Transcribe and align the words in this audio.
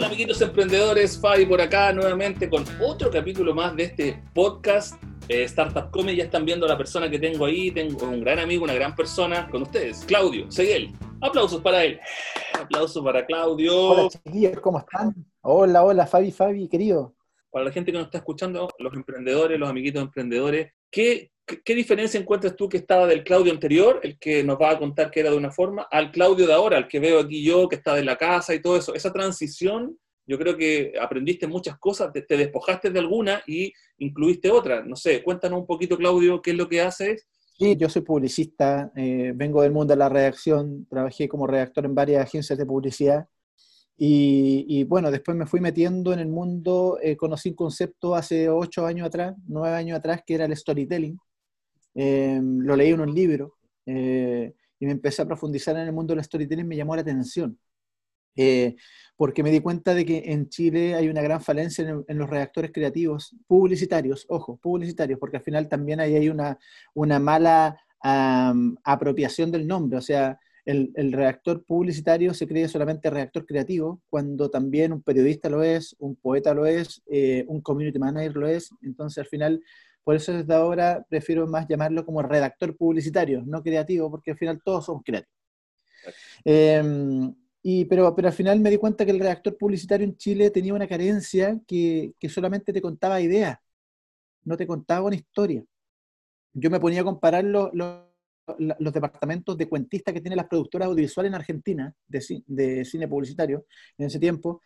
Hola 0.00 0.06
amiguitos 0.06 0.40
emprendedores, 0.40 1.20
Fabi 1.20 1.44
por 1.44 1.60
acá 1.60 1.92
nuevamente 1.92 2.48
con 2.48 2.64
otro 2.80 3.10
capítulo 3.10 3.54
más 3.54 3.76
de 3.76 3.82
este 3.82 4.22
podcast 4.32 4.94
eh, 5.28 5.42
Startup 5.42 5.90
Come. 5.90 6.16
Ya 6.16 6.24
están 6.24 6.46
viendo 6.46 6.64
a 6.64 6.70
la 6.70 6.78
persona 6.78 7.10
que 7.10 7.18
tengo 7.18 7.44
ahí, 7.44 7.70
tengo 7.70 8.06
un 8.06 8.22
gran 8.22 8.38
amigo, 8.38 8.64
una 8.64 8.72
gran 8.72 8.96
persona 8.96 9.46
con 9.50 9.60
ustedes, 9.60 10.02
Claudio 10.06 10.50
Seguel. 10.50 10.94
Aplausos 11.20 11.60
para 11.60 11.84
él. 11.84 12.00
Aplausos 12.58 13.04
para 13.04 13.26
Claudio. 13.26 13.90
Hola 13.90 14.08
chiquillos, 14.08 14.58
¿cómo 14.60 14.78
están? 14.78 15.14
Hola, 15.42 15.84
hola 15.84 16.06
Fabi, 16.06 16.30
Fabi, 16.32 16.66
querido. 16.66 17.14
Para 17.50 17.66
la 17.66 17.70
gente 17.70 17.92
que 17.92 17.98
nos 17.98 18.06
está 18.06 18.16
escuchando, 18.16 18.70
los 18.78 18.94
emprendedores, 18.94 19.60
los 19.60 19.68
amiguitos 19.68 20.00
emprendedores, 20.00 20.72
¿qué, 20.90 21.30
¿Qué, 21.64 21.74
diferencia 21.74 22.20
encuentras 22.20 22.54
tú 22.54 22.68
que 22.68 22.76
estaba 22.76 23.06
del 23.06 23.24
Claudio 23.24 23.52
anterior, 23.52 24.00
el 24.02 24.18
que 24.18 24.44
nos 24.44 24.58
va 24.60 24.70
a 24.70 24.78
contar 24.78 25.10
que 25.10 25.20
era 25.20 25.30
de 25.30 25.36
una 25.36 25.50
forma, 25.50 25.86
al 25.90 26.12
Claudio 26.12 26.46
de 26.46 26.52
ahora, 26.52 26.76
al 26.76 26.88
que 26.88 27.00
veo 27.00 27.20
aquí 27.20 27.42
yo, 27.42 27.68
que 27.68 27.76
está 27.76 27.94
de 27.94 28.04
la 28.04 28.16
casa 28.16 28.54
y 28.54 28.62
todo 28.62 28.76
eso? 28.76 28.94
Esa 28.94 29.12
transición, 29.12 29.98
yo 30.26 30.38
creo 30.38 30.56
que 30.56 30.92
aprendiste 31.00 31.46
muchas 31.46 31.78
cosas, 31.78 32.12
te, 32.12 32.36
despojaste 32.36 32.90
de 32.90 32.98
alguna 32.98 33.42
y 33.46 33.72
incluiste 33.98 34.50
otra. 34.50 34.84
No 34.84 34.96
sé, 34.96 35.22
cuéntanos 35.22 35.60
un 35.60 35.66
poquito, 35.66 35.96
Claudio, 35.96 36.40
qué 36.40 36.52
es 36.52 36.56
lo 36.56 36.68
que 36.68 36.80
haces. 36.80 37.26
Sí, 37.58 37.76
yo 37.76 37.88
soy 37.88 38.02
publicista, 38.02 38.90
eh, 38.96 39.32
vengo 39.34 39.62
del 39.62 39.72
mundo 39.72 39.92
de 39.92 39.98
la 39.98 40.08
redacción, 40.08 40.86
trabajé 40.88 41.28
como 41.28 41.46
redactor 41.46 41.84
en 41.84 41.94
varias 41.94 42.24
agencias 42.24 42.58
de 42.58 42.66
publicidad. 42.66 43.26
Y, 44.02 44.84
bueno, 44.84 45.10
después 45.10 45.36
me 45.36 45.44
fui 45.44 45.60
metiendo 45.60 46.14
en 46.14 46.20
el 46.20 46.28
mundo, 46.28 46.98
eh, 47.02 47.18
conocí 47.18 47.50
un 47.50 47.54
concepto 47.54 48.14
hace 48.14 48.48
ocho 48.48 48.86
años 48.86 49.06
atrás, 49.06 49.34
nueve 49.46 49.76
años 49.76 49.98
atrás, 49.98 50.22
que 50.26 50.36
era 50.36 50.46
el 50.46 50.56
storytelling 50.56 51.18
Em, 51.94 52.60
lo 52.60 52.76
leí 52.76 52.90
en 52.90 53.00
un 53.00 53.14
libro 53.14 53.56
eh, 53.86 54.54
y 54.78 54.86
me 54.86 54.92
empecé 54.92 55.22
a 55.22 55.26
profundizar 55.26 55.76
en 55.76 55.82
el 55.82 55.92
mundo 55.92 56.14
del 56.14 56.24
storytelling, 56.24 56.66
me 56.66 56.76
llamó 56.76 56.94
la 56.94 57.02
atención. 57.02 57.58
Eh, 58.36 58.76
porque 59.16 59.42
me 59.42 59.50
di 59.50 59.60
cuenta 59.60 59.92
de 59.92 60.06
que 60.06 60.22
en 60.26 60.48
Chile 60.48 60.94
hay 60.94 61.08
una 61.08 61.20
gran 61.20 61.42
falencia 61.42 61.86
en, 62.06 62.18
los 62.18 62.30
redactores 62.30 62.70
creativos 62.72 63.36
publicitarios, 63.46 64.24
ojo, 64.28 64.56
publicitarios, 64.56 65.18
porque 65.18 65.36
al 65.38 65.42
final 65.42 65.68
también 65.68 66.00
ahí 66.00 66.14
hay 66.14 66.28
una, 66.28 66.58
una 66.94 67.18
mala 67.18 67.78
apropiación 68.02 69.50
del 69.50 69.66
nombre, 69.66 69.98
o 69.98 70.00
sea, 70.00 70.38
el, 70.64 70.90
el, 70.94 71.12
redactor 71.12 71.64
publicitario 71.64 72.32
se 72.32 72.46
cree 72.46 72.66
solamente 72.66 73.10
redactor 73.10 73.44
creativo, 73.44 74.00
cuando 74.08 74.48
también 74.48 74.92
un 74.94 75.02
periodista 75.02 75.50
lo 75.50 75.62
es, 75.62 75.94
un 75.98 76.16
poeta 76.16 76.54
lo 76.54 76.64
es, 76.64 77.02
eh, 77.10 77.44
un 77.48 77.60
community 77.60 77.98
manager 77.98 78.36
lo 78.36 78.48
es, 78.48 78.70
entonces 78.80 79.18
al 79.18 79.26
final 79.26 79.62
por 80.10 80.16
eso 80.16 80.32
desde 80.32 80.52
ahora 80.52 81.06
prefiero 81.08 81.46
más 81.46 81.68
llamarlo 81.68 82.04
como 82.04 82.20
redactor 82.20 82.76
publicitario, 82.76 83.44
no 83.46 83.62
creativo, 83.62 84.10
porque 84.10 84.32
al 84.32 84.36
final 84.36 84.60
todos 84.60 84.86
somos 84.86 85.04
creativos. 85.04 85.32
Em, 86.44 87.32
y, 87.62 87.84
pero, 87.84 88.12
pero 88.16 88.26
al 88.26 88.34
final 88.34 88.58
me 88.58 88.70
di 88.70 88.76
cuenta 88.76 89.04
que 89.04 89.12
el 89.12 89.20
redactor 89.20 89.56
publicitario 89.56 90.04
en 90.04 90.16
Chile 90.16 90.50
tenía 90.50 90.74
una 90.74 90.88
carencia 90.88 91.60
que, 91.64 92.12
que 92.18 92.28
solamente 92.28 92.72
te 92.72 92.82
contaba 92.82 93.20
ideas, 93.20 93.56
no 94.42 94.56
te 94.56 94.66
contaba 94.66 95.06
una 95.06 95.14
historia. 95.14 95.62
Yo 96.54 96.70
me 96.70 96.80
ponía 96.80 97.02
a 97.02 97.04
comparar 97.04 97.44
los, 97.44 97.70
los, 97.72 98.00
los 98.58 98.92
departamentos 98.92 99.56
de 99.56 99.68
cuentistas 99.68 100.12
que 100.12 100.20
tienen 100.20 100.38
las 100.38 100.48
productoras 100.48 100.88
audiovisuales 100.88 101.30
en 101.30 101.36
Argentina 101.36 101.94
de, 102.08 102.42
de 102.48 102.84
cine 102.84 103.06
publicitario 103.06 103.64
en 103.96 104.06
ese 104.06 104.18
tiempo 104.18 104.60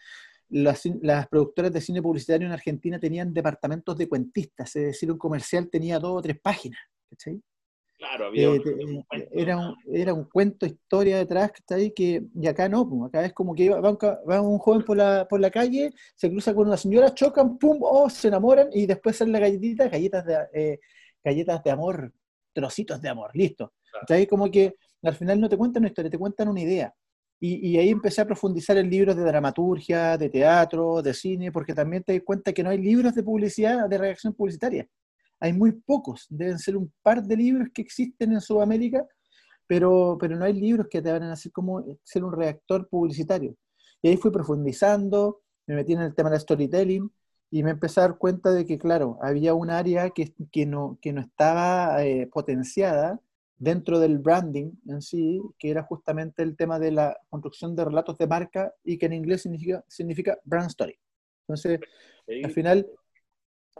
las, 0.50 0.82
productoras 1.28 1.72
de 1.72 1.80
cine 1.80 2.02
publicitario 2.02 2.46
en 2.46 2.52
Argentina 2.52 2.98
tenían 2.98 3.32
departamentos 3.32 3.96
de 3.96 4.08
cuentistas, 4.08 4.74
es 4.76 4.86
decir, 4.86 5.10
un 5.10 5.18
comercial 5.18 5.68
tenía 5.68 5.98
dos 5.98 6.18
o 6.18 6.22
tres 6.22 6.38
páginas. 6.40 6.80
Claro, 7.96 8.26
había 8.26 8.48
eh, 8.48 8.62
eh, 9.12 9.28
era, 9.32 9.56
un, 9.56 9.76
era 9.92 10.12
un 10.12 10.24
cuento, 10.24 10.66
historia 10.66 11.18
detrás, 11.18 11.52
¿cachai? 11.52 11.92
Que, 11.92 12.24
y 12.34 12.46
acá 12.46 12.68
no, 12.68 12.88
pues, 12.88 13.08
acá 13.08 13.24
es 13.24 13.32
como 13.32 13.54
que 13.54 13.70
va, 13.70 14.40
un 14.40 14.58
joven 14.58 14.82
por 14.82 14.96
la, 14.96 15.26
por 15.28 15.40
la 15.40 15.50
calle, 15.50 15.92
se 16.14 16.28
cruza 16.28 16.54
con 16.54 16.66
una 16.66 16.76
señora, 16.76 17.14
chocan, 17.14 17.56
pum, 17.56 17.78
oh, 17.80 18.10
se 18.10 18.28
enamoran 18.28 18.68
y 18.72 18.86
después 18.86 19.16
salen 19.16 19.32
las 19.32 19.42
galletitas, 19.42 19.90
galletas 19.90 20.26
de, 20.26 20.36
eh, 20.52 20.80
galletas 21.22 21.62
de 21.62 21.70
amor, 21.70 22.12
trocitos 22.52 23.00
de 23.00 23.08
amor, 23.08 23.30
listo. 23.34 23.72
Claro. 24.06 24.26
Como 24.28 24.50
que 24.50 24.74
al 25.02 25.14
final 25.14 25.40
no 25.40 25.48
te 25.48 25.56
cuentan 25.56 25.82
una 25.82 25.88
historia, 25.88 26.10
te 26.10 26.18
cuentan 26.18 26.48
una 26.48 26.60
idea. 26.60 26.92
Y, 27.46 27.76
ahí 27.76 27.90
empecé 27.90 28.22
a 28.22 28.26
profundizar 28.26 28.78
en 28.78 28.88
libros 28.88 29.14
de 29.16 29.22
dramaturgia, 29.22 30.16
de 30.16 30.30
teatro, 30.30 31.02
de 31.02 31.12
cine, 31.12 31.52
porque 31.52 31.74
también 31.74 32.02
te 32.02 32.14
das 32.14 32.22
cuenta 32.24 32.54
que 32.54 32.62
no 32.62 32.70
hay 32.70 32.78
libros 32.78 33.14
de 33.14 33.22
publicidad, 33.22 33.86
de 33.86 33.98
reacción 33.98 34.32
publicitaria. 34.32 34.88
Hay 35.40 35.52
muy 35.52 35.72
pocos, 35.72 36.26
deben 36.30 36.58
ser 36.58 36.74
un 36.74 36.90
par 37.02 37.22
de 37.22 37.36
libros 37.36 37.68
que 37.74 37.82
existen 37.82 38.32
en 38.32 38.40
Sudamérica, 38.40 39.06
pero, 39.66 40.16
pero 40.18 40.36
no 40.36 40.46
hay 40.46 40.54
libros 40.54 40.86
que 40.88 41.02
te 41.02 41.12
van 41.12 41.24
a 41.24 41.32
hacer 41.34 41.52
como 41.52 41.84
ser 42.02 42.24
un 42.24 42.32
reactor 42.32 42.88
publicitario. 42.88 43.54
Y 44.00 44.08
ahí 44.08 44.16
fui 44.16 44.30
profundizando, 44.30 45.42
me 45.66 45.74
metí 45.74 45.92
en 45.92 46.00
el 46.00 46.14
tema 46.14 46.30
del 46.30 46.40
storytelling 46.40 47.12
y 47.50 47.62
me 47.62 47.72
empecé 47.72 48.00
a 48.00 48.04
dar 48.04 48.16
cuenta 48.16 48.52
de 48.52 48.64
que, 48.64 48.78
claro, 48.78 49.18
había 49.20 49.52
un 49.52 49.68
área 49.68 50.08
que, 50.08 50.32
que, 50.50 50.64
no, 50.64 50.98
que 51.02 51.12
no 51.12 51.20
estaba 51.20 52.02
eh, 52.06 52.26
potenciada 52.32 53.20
dentro 53.56 53.98
del 54.00 54.18
branding 54.18 54.72
en 54.88 55.00
sí, 55.00 55.40
que 55.58 55.70
era 55.70 55.82
justamente 55.82 56.42
el 56.42 56.56
tema 56.56 56.78
de 56.78 56.90
la 56.90 57.16
construcción 57.30 57.76
de 57.76 57.84
relatos 57.84 58.18
de 58.18 58.26
marca 58.26 58.72
y 58.82 58.98
que 58.98 59.06
en 59.06 59.12
inglés 59.12 59.42
significa, 59.42 59.84
significa 59.88 60.38
brand 60.44 60.68
story. 60.68 60.98
Entonces, 61.46 61.80
al 62.42 62.50
final, 62.50 62.86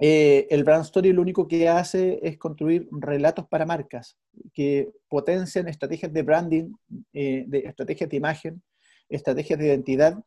eh, 0.00 0.46
el 0.50 0.64
brand 0.64 0.84
story 0.84 1.12
lo 1.12 1.22
único 1.22 1.46
que 1.46 1.68
hace 1.68 2.18
es 2.22 2.36
construir 2.36 2.88
relatos 2.90 3.46
para 3.46 3.64
marcas 3.64 4.16
que 4.52 4.90
potencian 5.08 5.68
estrategias 5.68 6.12
de 6.12 6.22
branding, 6.22 6.72
eh, 7.12 7.44
de 7.46 7.58
estrategias 7.60 8.10
de 8.10 8.16
imagen, 8.16 8.62
estrategias 9.08 9.58
de 9.58 9.66
identidad 9.66 10.18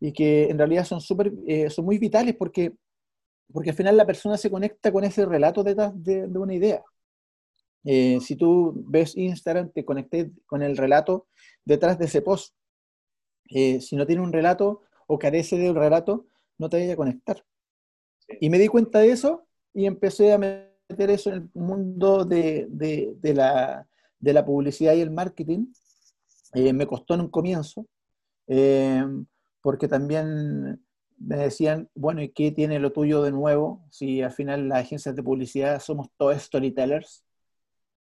y 0.00 0.12
que 0.12 0.44
en 0.50 0.58
realidad 0.58 0.84
son, 0.84 1.00
super, 1.00 1.32
eh, 1.46 1.70
son 1.70 1.84
muy 1.84 1.98
vitales 1.98 2.34
porque, 2.36 2.72
porque 3.52 3.70
al 3.70 3.76
final 3.76 3.96
la 3.96 4.06
persona 4.06 4.36
se 4.36 4.50
conecta 4.50 4.90
con 4.90 5.04
ese 5.04 5.24
relato 5.24 5.62
detrás 5.62 5.92
de, 5.94 6.26
de 6.26 6.38
una 6.38 6.54
idea. 6.54 6.82
Eh, 7.84 8.18
si 8.20 8.36
tú 8.36 8.74
ves 8.86 9.16
Instagram, 9.16 9.70
te 9.70 9.84
conecté 9.84 10.30
con 10.46 10.62
el 10.62 10.76
relato 10.76 11.26
detrás 11.64 11.98
de 11.98 12.06
ese 12.06 12.22
post. 12.22 12.54
Eh, 13.50 13.80
si 13.80 13.96
no 13.96 14.06
tiene 14.06 14.22
un 14.22 14.32
relato 14.32 14.82
o 15.06 15.18
carece 15.18 15.56
de 15.58 15.70
un 15.70 15.76
relato, 15.76 16.26
no 16.58 16.68
te 16.68 16.78
vaya 16.78 16.92
a 16.94 16.96
conectar. 16.96 17.44
Y 18.40 18.50
me 18.50 18.58
di 18.58 18.68
cuenta 18.68 19.00
de 19.00 19.10
eso 19.10 19.46
y 19.74 19.86
empecé 19.86 20.32
a 20.32 20.38
meter 20.38 21.10
eso 21.10 21.30
en 21.30 21.36
el 21.36 21.50
mundo 21.54 22.24
de, 22.24 22.66
de, 22.70 23.34
la, 23.34 23.86
de 24.18 24.32
la, 24.32 24.44
publicidad 24.44 24.94
y 24.94 25.00
el 25.00 25.10
marketing. 25.10 25.66
Eh, 26.54 26.72
me 26.72 26.86
costó 26.86 27.14
en 27.14 27.22
un 27.22 27.30
comienzo, 27.30 27.86
porque 29.62 29.88
también 29.88 30.82
me 31.18 31.36
decían, 31.36 31.88
bueno, 31.94 32.22
¿y 32.22 32.30
qué 32.30 32.50
tiene 32.50 32.78
lo 32.78 32.92
tuyo 32.92 33.22
de 33.22 33.30
nuevo? 33.30 33.84
Si 33.90 34.22
al 34.22 34.32
final 34.32 34.68
las 34.68 34.80
agencias 34.80 35.14
de 35.14 35.22
publicidad 35.22 35.80
somos 35.80 36.08
todos 36.16 36.42
storytellers. 36.42 37.24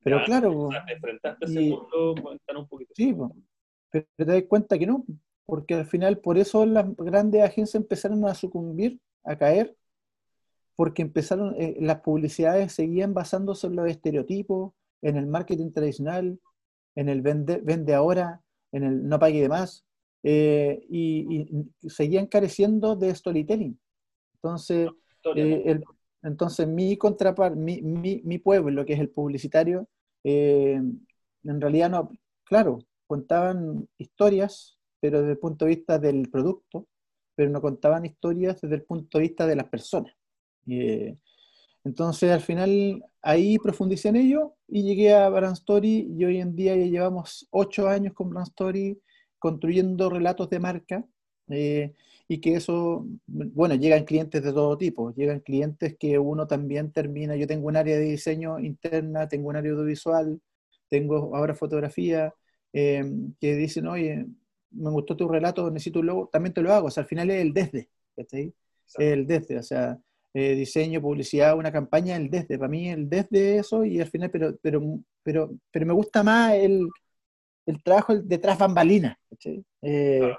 Pero 0.02 0.22
claro, 0.24 0.68
Sí, 2.94 3.14
pero 3.90 4.06
te 4.16 4.24
das 4.24 4.42
cuenta 4.48 4.78
que 4.78 4.86
no, 4.86 5.04
porque 5.44 5.74
al 5.74 5.86
final 5.86 6.18
por 6.18 6.38
eso 6.38 6.64
las 6.66 6.86
grandes 6.96 7.42
agencias 7.42 7.76
empezaron 7.76 8.24
a 8.26 8.34
sucumbir, 8.34 9.00
a 9.24 9.36
caer, 9.36 9.76
porque 10.76 11.02
empezaron, 11.02 11.54
eh, 11.58 11.76
las 11.80 12.00
publicidades 12.00 12.72
seguían 12.72 13.12
basándose 13.12 13.66
en 13.66 13.76
los 13.76 13.88
estereotipos, 13.88 14.72
en 15.02 15.16
el 15.16 15.26
marketing 15.26 15.72
tradicional, 15.72 16.38
en 16.94 17.08
el 17.08 17.22
vende, 17.22 17.60
vende 17.62 17.94
ahora, 17.94 18.42
en 18.72 18.84
el 18.84 19.08
no 19.08 19.18
pague 19.18 19.42
de 19.42 19.48
más, 19.48 19.84
eh, 20.22 20.84
y, 20.88 21.46
seguían 21.88 22.26
careciendo 22.26 22.96
de 22.96 23.14
storytelling. 23.14 23.78
Entonces, 24.34 24.88
eh, 25.34 25.62
el, 25.66 25.84
entonces, 26.22 26.66
mi 26.66 26.96
contraparte, 26.96 27.58
mi, 27.58 27.80
mi, 27.82 28.20
mi, 28.24 28.38
pueblo, 28.38 28.84
que 28.84 28.94
es 28.94 29.00
el 29.00 29.10
publicitario, 29.10 29.88
eh, 30.24 30.80
en 31.44 31.60
realidad 31.60 31.90
no, 31.90 32.10
claro, 32.44 32.80
contaban 33.06 33.88
historias, 33.98 34.78
pero 35.00 35.20
desde 35.20 35.32
el 35.32 35.38
punto 35.38 35.64
de 35.64 35.76
vista 35.76 35.98
del 35.98 36.28
producto, 36.30 36.86
pero 37.34 37.50
no 37.50 37.60
contaban 37.60 38.04
historias 38.04 38.60
desde 38.60 38.74
el 38.74 38.82
punto 38.82 39.18
de 39.18 39.22
vista 39.22 39.46
de 39.46 39.56
las 39.56 39.68
personas. 39.68 40.12
Eh, 40.66 41.16
entonces, 41.84 42.30
al 42.30 42.40
final, 42.40 43.04
ahí 43.22 43.58
profundicé 43.58 44.08
en 44.08 44.16
ello 44.16 44.56
y 44.66 44.82
llegué 44.82 45.14
a 45.14 45.28
Brand 45.28 45.56
Story 45.56 46.12
y 46.18 46.24
hoy 46.24 46.40
en 46.40 46.56
día 46.56 46.76
ya 46.76 46.84
llevamos 46.84 47.46
ocho 47.50 47.88
años 47.88 48.12
con 48.12 48.30
Brand 48.30 48.48
Story 48.48 49.00
construyendo 49.38 50.10
relatos 50.10 50.50
de 50.50 50.58
marca. 50.58 51.04
Eh, 51.48 51.94
y 52.28 52.40
que 52.40 52.54
eso, 52.56 53.06
bueno, 53.26 53.74
llegan 53.74 54.04
clientes 54.04 54.42
de 54.42 54.52
todo 54.52 54.76
tipo, 54.76 55.14
llegan 55.14 55.40
clientes 55.40 55.96
que 55.98 56.18
uno 56.18 56.46
también 56.46 56.92
termina, 56.92 57.36
yo 57.36 57.46
tengo 57.46 57.68
un 57.68 57.76
área 57.76 57.96
de 57.96 58.04
diseño 58.04 58.58
interna, 58.60 59.28
tengo 59.28 59.48
un 59.48 59.56
área 59.56 59.72
audiovisual, 59.72 60.40
tengo 60.90 61.34
ahora 61.34 61.54
fotografía, 61.54 62.34
eh, 62.72 63.04
que 63.40 63.56
dicen, 63.56 63.86
oye, 63.86 64.26
me 64.72 64.90
gustó 64.90 65.16
tu 65.16 65.26
relato, 65.28 65.70
necesito 65.70 66.00
un 66.00 66.06
logo, 66.06 66.28
también 66.30 66.52
te 66.52 66.60
lo 66.62 66.72
hago, 66.74 66.88
o 66.88 66.90
sea, 66.90 67.02
al 67.04 67.08
final 67.08 67.30
es 67.30 67.40
el 67.40 67.52
desde, 67.54 67.88
¿sí? 68.28 68.54
El 68.98 69.26
desde, 69.26 69.58
o 69.58 69.62
sea, 69.62 69.98
eh, 70.34 70.54
diseño, 70.54 71.00
publicidad, 71.00 71.56
una 71.56 71.72
campaña, 71.72 72.16
el 72.16 72.28
desde, 72.30 72.58
para 72.58 72.68
mí 72.68 72.90
el 72.90 73.08
desde 73.08 73.58
eso 73.58 73.84
y 73.84 74.00
al 74.00 74.08
final, 74.08 74.30
pero, 74.30 74.54
pero, 74.60 74.82
pero, 75.22 75.50
pero 75.70 75.86
me 75.86 75.94
gusta 75.94 76.22
más 76.22 76.54
el, 76.54 76.88
el 77.66 77.82
trabajo 77.82 78.16
detrás 78.18 78.58
bambalina, 78.58 79.18
¿sí? 79.38 79.64
Eh, 79.82 80.32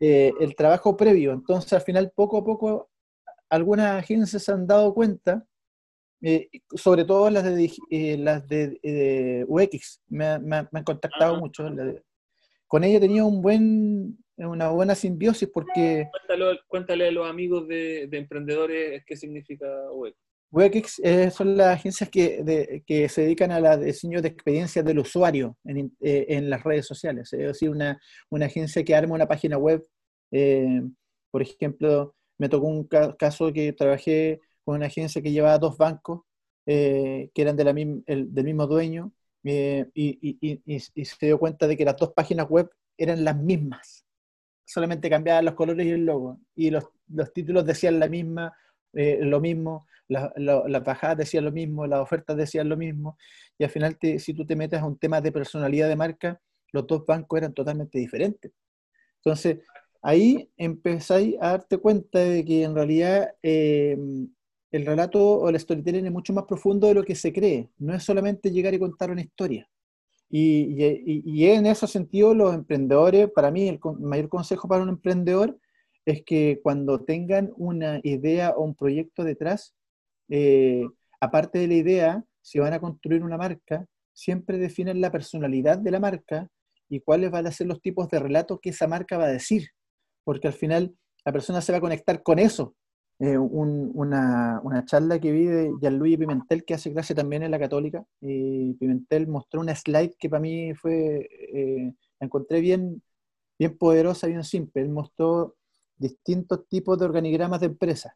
eh, 0.00 0.32
el 0.40 0.54
trabajo 0.54 0.96
previo. 0.96 1.32
Entonces, 1.32 1.72
al 1.72 1.82
final, 1.82 2.12
poco 2.14 2.38
a 2.38 2.44
poco, 2.44 2.90
algunas 3.48 3.98
agencias 4.02 4.42
se 4.42 4.52
han 4.52 4.66
dado 4.66 4.92
cuenta, 4.94 5.46
eh, 6.22 6.48
sobre 6.74 7.04
todo 7.04 7.30
las 7.30 7.44
de, 7.44 7.72
eh, 7.90 8.16
las 8.18 8.46
de 8.46 9.44
UX, 9.48 10.02
me, 10.08 10.26
han 10.26 10.84
contactado 10.84 11.38
mucho. 11.38 11.68
con 12.66 12.84
ella 12.84 13.00
tenía 13.00 13.24
un 13.24 13.40
buen, 13.40 14.18
una 14.36 14.70
buena 14.70 14.94
simbiosis 14.94 15.48
porque... 15.48 16.08
Cuéntale, 16.68 17.08
a 17.08 17.10
los 17.12 17.28
amigos 17.28 17.68
de, 17.68 18.06
de 18.08 18.18
emprendedores 18.18 19.04
qué 19.06 19.16
significa 19.16 19.66
UX. 19.92 20.25
UX 20.56 21.00
eh, 21.04 21.30
son 21.30 21.54
las 21.54 21.74
agencias 21.74 22.08
que, 22.08 22.82
se 23.10 23.20
dedican 23.20 23.50
a 23.50 23.60
la 23.60 23.76
diseño 23.76 24.22
de 24.22 24.28
experiencias 24.28 24.82
del 24.84 25.00
usuario 25.00 25.58
en, 25.64 25.94
eh, 26.00 26.40
las 26.42 26.64
redes 26.64 26.86
sociales. 26.86 27.30
Es 27.32 27.46
decir, 27.46 27.68
una, 27.68 28.00
agencia 28.40 28.82
que 28.82 28.94
arma 28.94 29.14
una 29.14 29.28
página 29.28 29.58
web. 29.58 29.86
Eh, 30.30 30.82
por 31.30 31.42
ejemplo, 31.42 32.14
me 32.38 32.48
tocó 32.48 32.66
un 32.68 32.88
caso 33.18 33.52
que 33.52 33.74
trabajé 33.74 34.40
con 34.64 34.76
una 34.76 34.86
agencia 34.86 35.20
que 35.20 35.30
llevaba 35.30 35.58
dos 35.58 35.76
bancos 35.76 36.22
que 36.64 37.30
eran 37.34 37.56
del 37.56 38.44
mismo 38.44 38.66
dueño 38.66 39.12
y, 39.44 40.80
se 41.04 41.26
dio 41.26 41.38
cuenta 41.38 41.68
de 41.68 41.76
que 41.76 41.84
las 41.84 41.96
dos 41.96 42.12
páginas 42.14 42.48
web 42.48 42.70
eran 42.96 43.24
las 43.24 43.36
mismas. 43.36 44.06
Solamente 44.64 45.10
cambiaban 45.10 45.44
los 45.44 45.54
colores 45.54 45.86
y 45.86 45.90
el 45.90 46.06
logo. 46.06 46.40
Y 46.54 46.70
los 46.70 47.32
títulos 47.34 47.66
decían 47.66 48.00
la 48.00 48.08
misma, 48.08 48.52
lo 48.96 49.40
mismo 49.40 49.86
las 50.08 50.32
la, 50.36 50.80
bajadas 50.80 51.18
decían 51.18 51.44
lo 51.44 51.52
mismo, 51.52 51.86
las 51.86 52.00
ofertas 52.00 52.36
decían 52.36 52.68
lo 52.68 52.76
mismo, 52.76 53.16
y 53.58 53.64
al 53.64 53.70
final 53.70 53.96
si 54.18 54.34
tú 54.34 54.46
te 54.46 54.56
metes 54.56 54.80
a 54.80 54.86
un 54.86 54.98
tema 54.98 55.20
de 55.20 55.32
personalidad 55.32 55.88
de 55.88 55.96
marca, 55.96 56.40
los 56.72 56.86
dos 56.86 57.04
bancos 57.06 57.38
eran 57.38 57.54
totalmente 57.54 57.98
diferentes. 57.98 58.52
Entonces, 59.16 59.58
ahí 60.02 60.50
empezáis 60.56 61.36
a 61.40 61.50
darte 61.50 61.78
cuenta 61.78 62.18
de 62.18 62.44
que 62.44 62.62
en 62.64 62.74
realidad 62.74 63.34
eh, 63.42 63.96
el 64.70 64.86
relato 64.86 65.20
o 65.20 65.48
el 65.48 65.58
storytelling 65.58 66.06
es 66.06 66.12
mucho 66.12 66.32
más 66.32 66.44
profundo 66.44 66.86
de 66.86 66.94
lo 66.94 67.04
que 67.04 67.14
se 67.14 67.32
cree. 67.32 67.70
No 67.78 67.94
es 67.94 68.04
solamente 68.04 68.50
llegar 68.50 68.74
y 68.74 68.78
contar 68.78 69.10
una 69.10 69.22
historia. 69.22 69.68
Y, 70.28 71.22
y 71.24 71.46
en 71.46 71.66
ese 71.66 71.86
sentido, 71.86 72.34
los 72.34 72.52
emprendedores, 72.52 73.30
para 73.30 73.50
mí, 73.50 73.68
el 73.68 73.78
mayor 74.00 74.28
consejo 74.28 74.68
para 74.68 74.82
un 74.82 74.88
emprendedor 74.88 75.58
es 76.06 76.22
que 76.24 76.60
cuando 76.62 77.04
tengan 77.04 77.52
una 77.56 78.00
idea 78.04 78.50
o 78.50 78.62
un 78.62 78.76
proyecto 78.76 79.24
detrás, 79.24 79.74
eh, 80.28 80.86
aparte 81.20 81.58
de 81.58 81.66
la 81.66 81.74
idea, 81.74 82.24
si 82.40 82.60
van 82.60 82.72
a 82.72 82.80
construir 82.80 83.24
una 83.24 83.36
marca, 83.36 83.86
siempre 84.12 84.56
definen 84.56 85.00
la 85.00 85.10
personalidad 85.10 85.78
de 85.78 85.90
la 85.90 86.00
marca 86.00 86.48
y 86.88 87.00
cuáles 87.00 87.32
van 87.32 87.48
a 87.48 87.52
ser 87.52 87.66
los 87.66 87.82
tipos 87.82 88.08
de 88.08 88.20
relatos 88.20 88.60
que 88.62 88.70
esa 88.70 88.86
marca 88.86 89.18
va 89.18 89.24
a 89.24 89.32
decir, 89.32 89.70
porque 90.24 90.46
al 90.46 90.54
final 90.54 90.96
la 91.24 91.32
persona 91.32 91.60
se 91.60 91.72
va 91.72 91.78
a 91.78 91.82
conectar 91.82 92.22
con 92.22 92.38
eso. 92.38 92.76
Eh, 93.18 93.36
una, 93.36 94.60
una, 94.62 94.84
charla 94.84 95.18
que 95.18 95.32
vi 95.32 95.46
de 95.46 95.72
Gianluigi 95.80 96.18
Pimentel, 96.18 96.64
que 96.64 96.74
hace 96.74 96.92
clase 96.92 97.14
también 97.14 97.42
en 97.42 97.50
la 97.50 97.58
Católica, 97.58 98.04
y 98.20 98.74
Pimentel 98.74 99.26
mostró 99.26 99.60
una 99.60 99.74
slide 99.74 100.14
que 100.18 100.28
para 100.28 100.40
mí 100.40 100.74
fue, 100.74 101.26
eh, 101.52 101.92
la 102.20 102.26
encontré 102.26 102.60
bien, 102.60 103.02
bien 103.58 103.76
poderosa, 103.76 104.26
bien 104.28 104.44
simple. 104.44 104.82
Él 104.82 104.90
mostró 104.90 105.56
distintos 105.96 106.66
tipos 106.68 106.98
de 106.98 107.04
organigramas 107.04 107.60
de 107.60 107.66
empresas 107.66 108.12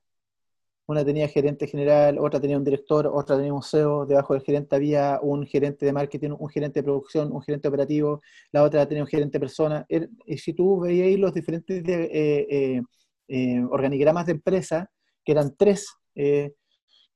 una 0.91 1.05
tenía 1.05 1.29
gerente 1.29 1.69
general, 1.69 2.19
otra 2.19 2.41
tenía 2.41 2.59
un 2.59 2.65
director, 2.65 3.07
otra 3.07 3.37
tenía 3.37 3.55
un 3.55 3.63
CEO, 3.63 4.07
debajo 4.07 4.35
del 4.35 4.43
gerente 4.43 4.75
había 4.75 5.21
un 5.23 5.47
gerente 5.47 5.87
de 5.87 5.93
marketing, 5.93 6.31
un 6.37 6.49
gerente 6.49 6.81
de 6.81 6.85
producción, 6.85 7.31
un 7.31 7.43
gerente 7.43 7.69
operativo, 7.69 8.21
la 8.51 8.65
otra 8.65 8.87
tenía 8.89 9.05
un 9.05 9.09
gerente 9.09 9.39
de 9.39 9.41
persona. 9.41 9.87
Er, 9.89 10.11
y 10.27 10.37
si 10.39 10.53
tú 10.53 10.81
veías 10.81 11.17
los 11.21 11.33
diferentes 11.33 11.85
eh, 11.87 12.47
eh, 12.51 12.83
eh, 13.29 13.65
organigramas 13.71 14.27
de 14.27 14.33
empresa, 14.33 14.91
que 15.25 15.31
eran 15.31 15.55
tres, 15.57 15.95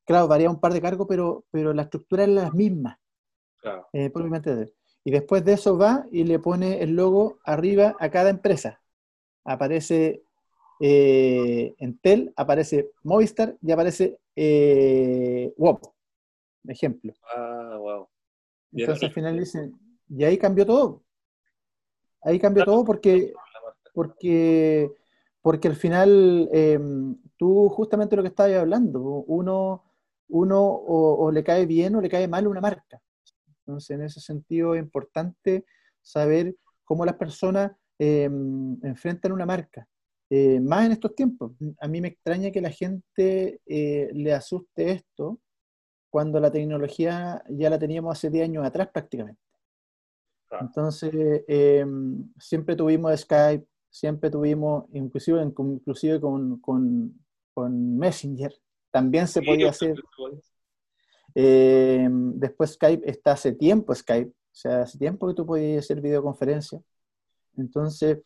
claro, 0.04 0.28
varía 0.28 0.50
un 0.50 0.60
par 0.60 0.72
de 0.72 0.80
cargos, 0.80 1.08
pero, 1.08 1.44
pero 1.50 1.74
la 1.74 1.82
estructura 1.82 2.22
es 2.22 2.28
la 2.28 2.50
misma. 2.52 3.00
Claro. 3.56 3.88
Y 3.92 5.10
después 5.10 5.44
de 5.44 5.54
eso 5.54 5.76
va 5.76 6.06
y 6.12 6.22
le 6.22 6.38
pone 6.38 6.80
el 6.80 6.94
logo 6.94 7.38
arriba 7.44 7.96
a 7.98 8.08
cada 8.08 8.30
empresa. 8.30 8.80
Aparece 9.44 10.23
eh, 10.80 11.74
en 11.78 11.98
Tel 11.98 12.32
aparece 12.36 12.90
Movistar 13.02 13.56
y 13.62 13.72
aparece 13.72 14.18
eh, 14.36 15.52
WOP, 15.56 15.84
ejemplo. 16.68 17.12
Ah, 17.34 17.76
wow. 17.78 18.08
Entonces 18.72 19.04
al 19.04 19.12
final 19.12 19.38
dicen, 19.38 19.78
y 20.08 20.24
ahí 20.24 20.36
cambió 20.36 20.66
todo. 20.66 21.02
Ahí 22.22 22.38
cambió 22.38 22.64
todo 22.64 22.84
porque, 22.84 23.32
porque, 23.92 24.90
porque 25.42 25.68
al 25.68 25.76
final 25.76 26.48
em, 26.52 27.16
tú 27.36 27.68
justamente 27.68 28.16
lo 28.16 28.22
que 28.22 28.28
estabas 28.28 28.54
hablando, 28.54 29.00
uno, 29.00 29.84
uno 30.28 30.62
o, 30.64 31.30
le 31.30 31.44
cae 31.44 31.66
bien 31.66 31.94
o 31.94 32.00
le 32.00 32.08
cae 32.08 32.26
mal 32.26 32.46
una 32.46 32.60
marca. 32.60 33.00
Entonces 33.60 33.90
en 33.90 34.02
ese 34.02 34.20
sentido 34.20 34.74
es 34.74 34.82
importante 34.82 35.64
saber 36.00 36.56
cómo 36.84 37.04
las 37.04 37.16
personas 37.16 37.72
em, 37.98 38.78
enfrentan 38.82 39.32
una 39.32 39.46
marca. 39.46 39.86
Eh, 40.30 40.60
más 40.60 40.86
en 40.86 40.92
estos 40.92 41.14
tiempos. 41.14 41.52
A 41.80 41.88
mí 41.88 42.00
me 42.00 42.08
extraña 42.08 42.50
que 42.50 42.60
la 42.60 42.70
gente 42.70 43.60
eh, 43.66 44.10
le 44.12 44.32
asuste 44.32 44.90
esto 44.90 45.40
cuando 46.10 46.40
la 46.40 46.50
tecnología 46.50 47.42
ya 47.48 47.70
la 47.70 47.78
teníamos 47.78 48.16
hace 48.16 48.30
10 48.30 48.44
años 48.44 48.64
atrás 48.64 48.88
prácticamente. 48.92 49.40
Entonces, 50.60 51.12
em, 51.48 52.32
siempre 52.38 52.76
tuvimos 52.76 53.20
Skype, 53.20 53.66
siempre 53.90 54.30
tuvimos, 54.30 54.84
inclusive, 54.92 55.42
inclusive 55.42 56.20
con, 56.20 56.60
con, 56.60 57.98
Messenger, 57.98 58.52
también 58.90 59.26
se 59.26 59.42
podía 59.42 59.70
hacer. 59.70 59.96
Em, 61.34 62.38
después 62.38 62.72
Skype 62.72 63.08
está 63.10 63.32
hace 63.32 63.52
tiempo 63.52 63.92
Skype, 63.94 64.30
o 64.30 64.54
sea, 64.54 64.82
hace 64.82 64.98
tiempo 64.98 65.26
que 65.26 65.34
tú 65.34 65.44
podías 65.44 65.84
hacer 65.84 66.00
videoconferencia. 66.00 66.80
Entonces, 67.56 68.18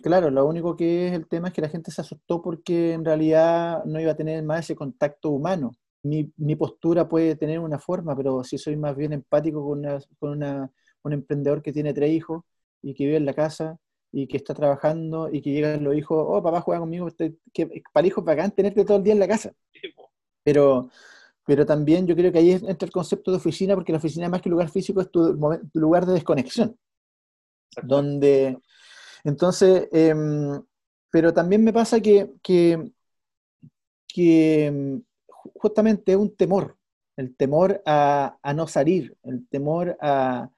Claro, 0.00 0.30
lo 0.30 0.46
único 0.46 0.74
que 0.74 1.08
es 1.08 1.12
el 1.12 1.28
tema 1.28 1.48
es 1.48 1.54
que 1.54 1.60
la 1.60 1.68
gente 1.68 1.90
se 1.90 2.00
asustó 2.00 2.40
porque 2.40 2.92
en 2.94 3.04
realidad 3.04 3.84
no 3.84 4.00
iba 4.00 4.12
a 4.12 4.16
tener 4.16 4.42
más 4.42 4.60
ese 4.60 4.74
contacto 4.74 5.28
humano. 5.28 5.72
Mi, 6.02 6.32
mi 6.38 6.56
postura 6.56 7.06
puede 7.08 7.36
tener 7.36 7.58
una 7.58 7.78
forma, 7.78 8.16
pero 8.16 8.42
si 8.42 8.56
soy 8.56 8.76
más 8.76 8.96
bien 8.96 9.12
empático 9.12 9.62
con, 9.62 9.82
con 10.18 10.30
una, 10.30 10.70
un 11.02 11.12
emprendedor 11.12 11.62
que 11.62 11.72
tiene 11.72 11.92
tres 11.92 12.10
hijos 12.10 12.42
y 12.80 12.94
que 12.94 13.04
vive 13.04 13.18
en 13.18 13.26
la 13.26 13.34
casa 13.34 13.76
y 14.10 14.26
que 14.26 14.38
está 14.38 14.54
trabajando 14.54 15.28
y 15.30 15.42
que 15.42 15.50
llegan 15.50 15.84
los 15.84 15.94
hijos, 15.94 16.24
oh, 16.26 16.42
papá 16.42 16.62
juega 16.62 16.80
conmigo, 16.80 17.08
este, 17.08 17.36
que, 17.52 17.82
para 17.92 18.06
hijos 18.06 18.24
bacán 18.24 18.50
tenerte 18.50 18.84
todo 18.86 18.96
el 18.96 19.02
día 19.04 19.12
en 19.12 19.20
la 19.20 19.28
casa. 19.28 19.52
Pero, 20.42 20.90
pero 21.44 21.66
también 21.66 22.06
yo 22.06 22.16
creo 22.16 22.32
que 22.32 22.38
ahí 22.38 22.52
entra 22.52 22.86
el 22.86 22.92
concepto 22.92 23.30
de 23.30 23.36
oficina, 23.36 23.74
porque 23.74 23.92
la 23.92 23.98
oficina 23.98 24.28
más 24.30 24.40
que 24.40 24.50
lugar 24.50 24.70
físico 24.70 25.02
es 25.02 25.10
tu, 25.10 25.38
tu 25.72 25.80
lugar 25.80 26.06
de 26.06 26.14
desconexión, 26.14 26.78
donde 27.82 28.58
entonces, 29.24 29.88
em, 29.92 30.62
pero 31.10 31.32
también 31.32 31.64
me 31.64 31.72
pasa 31.72 32.00
que, 32.00 32.32
que, 32.42 32.92
em, 34.66 35.02
justamente 35.54 36.12
es 36.12 36.18
un 36.18 36.34
temor, 36.36 36.76
el 37.16 37.36
temor 37.36 37.82
a, 37.86 38.38
no 38.54 38.66
salir, 38.66 39.16
el 39.24 39.46
temor 39.48 39.96
a, 40.00 40.50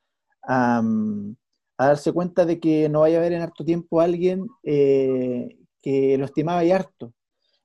mm, 0.82 1.32
a, 1.78 1.86
darse 1.86 2.12
cuenta 2.12 2.44
de 2.44 2.60
que 2.60 2.88
no 2.88 3.00
vaya 3.00 3.18
a 3.18 3.20
haber 3.20 3.32
en 3.32 3.42
harto 3.42 3.64
tiempo 3.64 4.00
alguien 4.00 4.46
eh, 4.62 5.58
que 5.82 6.16
lo 6.18 6.24
estimaba 6.26 6.64
y 6.64 6.72
harto. 6.72 7.12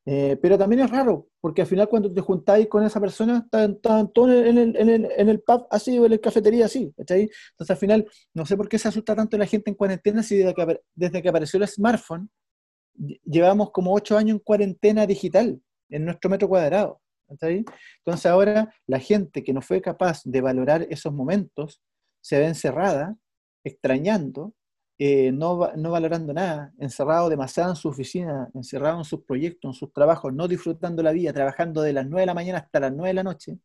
Eh, 0.05 0.37
pero 0.41 0.57
también 0.57 0.81
es 0.81 0.89
raro, 0.89 1.27
porque 1.39 1.61
al 1.61 1.67
final 1.67 1.87
cuando 1.87 2.11
te 2.11 2.21
juntáis 2.21 2.67
con 2.67 2.83
esa 2.83 2.99
persona, 2.99 3.45
están, 3.45 3.79
todos 4.11 4.31
en 4.31 4.57
el, 4.57 4.75
en, 4.75 4.89
el, 4.89 5.09
en 5.15 5.29
el, 5.29 5.41
pub 5.41 5.67
así 5.69 5.99
o 5.99 6.05
en 6.05 6.11
la 6.11 6.17
cafetería 6.17 6.65
así. 6.65 6.93
Entonces 6.97 7.69
al 7.69 7.77
final, 7.77 8.07
no 8.33 8.45
sé 8.45 8.57
por 8.57 8.69
qué 8.69 8.79
se 8.79 8.87
asusta 8.87 9.15
tanto 9.15 9.37
la 9.37 9.45
gente 9.45 9.69
en 9.69 9.75
cuarentena 9.75 10.23
si 10.23 10.37
desde 10.37 10.53
que, 10.53 10.81
desde 10.95 11.21
que 11.21 11.29
apareció 11.29 11.59
el 11.59 11.67
smartphone, 11.67 12.29
llevamos 13.23 13.71
como 13.71 13.93
ocho 13.93 14.17
años 14.17 14.35
en 14.37 14.39
cuarentena 14.39 15.05
digital 15.05 15.61
en 15.89 16.05
nuestro 16.05 16.29
metro 16.29 16.47
cuadrado. 16.47 17.01
Entonces 17.29 18.25
ahora 18.25 18.73
la 18.87 18.99
gente 18.99 19.43
que 19.43 19.53
no 19.53 19.61
fue 19.61 19.81
capaz 19.81 20.21
de 20.23 20.41
valorar 20.41 20.87
esos 20.89 21.13
momentos 21.13 21.81
se 22.21 22.39
ve 22.39 22.47
encerrada, 22.47 23.15
extrañando, 23.63 24.53
eh, 24.99 25.31
no, 25.31 25.71
no, 25.77 25.91
valorando 25.91 26.33
nada, 26.33 26.73
encerrado 26.77 27.29
demasiado 27.29 27.71
en 27.71 27.75
su 27.77 27.87
oficina, 27.89 28.49
encerrado 28.53 28.99
en 28.99 29.05
sus 29.05 29.23
proyectos, 29.23 29.69
en 29.69 29.73
sus 29.73 29.93
trabajos, 29.93 30.33
no 30.33 30.47
disfrutando 30.47 31.01
la 31.03 31.11
vida, 31.13 31.33
trabajando 31.33 31.81
de 31.81 31.93
las 31.93 32.05
9 32.05 32.21
de 32.21 32.25
la 32.27 32.33
mañana 32.33 32.59
hasta 32.59 32.81
las 32.81 32.91
9 32.93 33.07
de 33.09 33.13
la 33.13 33.23
noche, 33.23 33.57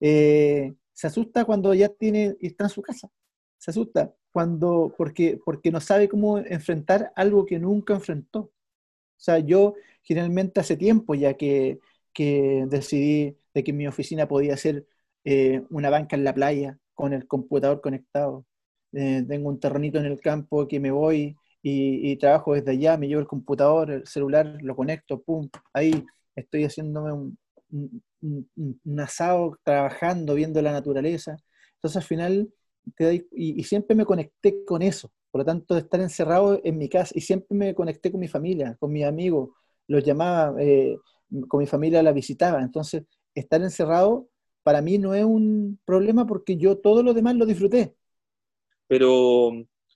eh, 0.00 0.74
se 0.92 1.06
asusta 1.06 1.44
cuando 1.44 1.74
ya 1.74 1.88
tiene, 1.90 2.36
está 2.40 2.64
en 2.64 2.70
su 2.70 2.82
casa. 2.82 3.10
Se 3.58 3.70
asusta 3.70 4.14
cuando, 4.32 4.94
porque, 4.96 5.40
porque 5.44 5.70
no 5.70 5.80
sabe 5.80 6.08
cómo 6.08 6.38
enfrentar 6.38 7.12
algo 7.16 7.46
que 7.46 7.58
nunca 7.58 7.94
enfrentó. 7.94 8.40
O 8.40 8.52
sea, 9.16 9.38
yo 9.38 9.74
generalmente 10.02 10.60
hace 10.60 10.76
tiempo 10.76 11.14
ya 11.14 11.34
que, 11.34 11.80
que 12.12 12.66
decidí 12.68 13.36
de 13.54 13.64
que 13.64 13.72
mi 13.72 13.86
oficina 13.86 14.28
podía 14.28 14.56
ser 14.56 14.86
eh, 15.24 15.64
una 15.70 15.90
banca 15.90 16.16
en 16.16 16.24
la 16.24 16.34
playa 16.34 16.78
con 16.94 17.12
el 17.12 17.26
computador 17.26 17.80
conectado, 17.80 18.46
eh, 18.92 19.24
tengo 19.26 19.48
un 19.48 19.58
terrenito 19.60 19.98
en 19.98 20.06
el 20.06 20.20
campo 20.20 20.68
que 20.68 20.80
me 20.80 20.90
voy 20.90 21.36
y, 21.62 22.16
trabajo 22.16 22.54
desde 22.54 22.72
allá, 22.72 22.96
me 22.96 23.08
llevo 23.08 23.20
el 23.20 23.26
computador, 23.26 23.90
el 23.90 24.06
celular, 24.06 24.58
lo 24.62 24.74
conecto, 24.76 25.22
pum, 25.22 25.48
ahí 25.72 26.04
estoy 26.34 26.64
haciéndome 26.64 27.12
un, 27.12 29.00
asado, 29.00 29.58
trabajando, 29.62 30.34
viendo 30.34 30.60
la 30.60 30.72
naturaleza. 30.72 31.36
Entonces 31.74 31.96
al 31.96 32.02
final, 32.02 32.52
te 32.96 33.26
y, 33.32 33.62
siempre 33.64 33.96
me 33.96 34.04
conecté 34.04 34.64
con 34.64 34.82
eso. 34.82 35.10
Por 35.30 35.40
lo 35.40 35.44
tanto, 35.46 35.74
de 35.74 35.80
estar 35.80 36.00
encerrado 36.00 36.60
en 36.62 36.76
mi 36.78 36.88
casa, 36.88 37.12
y 37.16 37.20
siempre 37.22 37.56
me 37.56 37.74
conecté 37.74 38.10
con 38.10 38.20
mi 38.20 38.28
familia, 38.28 38.76
con 38.78 38.92
mis 38.92 39.04
amigos, 39.04 39.50
los 39.88 40.04
llamaba, 40.04 40.60
eh, 40.60 40.96
con 41.48 41.60
mi 41.60 41.66
familia 41.66 42.02
la 42.02 42.12
visitaba. 42.12 42.60
Entonces, 42.60 43.04
estar 43.34 43.62
encerrado 43.62 44.28
para 44.62 44.82
mí 44.82 44.98
no 44.98 45.14
es 45.14 45.24
un 45.24 45.80
problema 45.84 46.26
porque 46.26 46.56
yo 46.56 46.78
todo 46.78 47.02
lo 47.02 47.14
demás 47.14 47.36
lo 47.36 47.46
disfruté. 47.46 47.94
Pero 48.86 49.52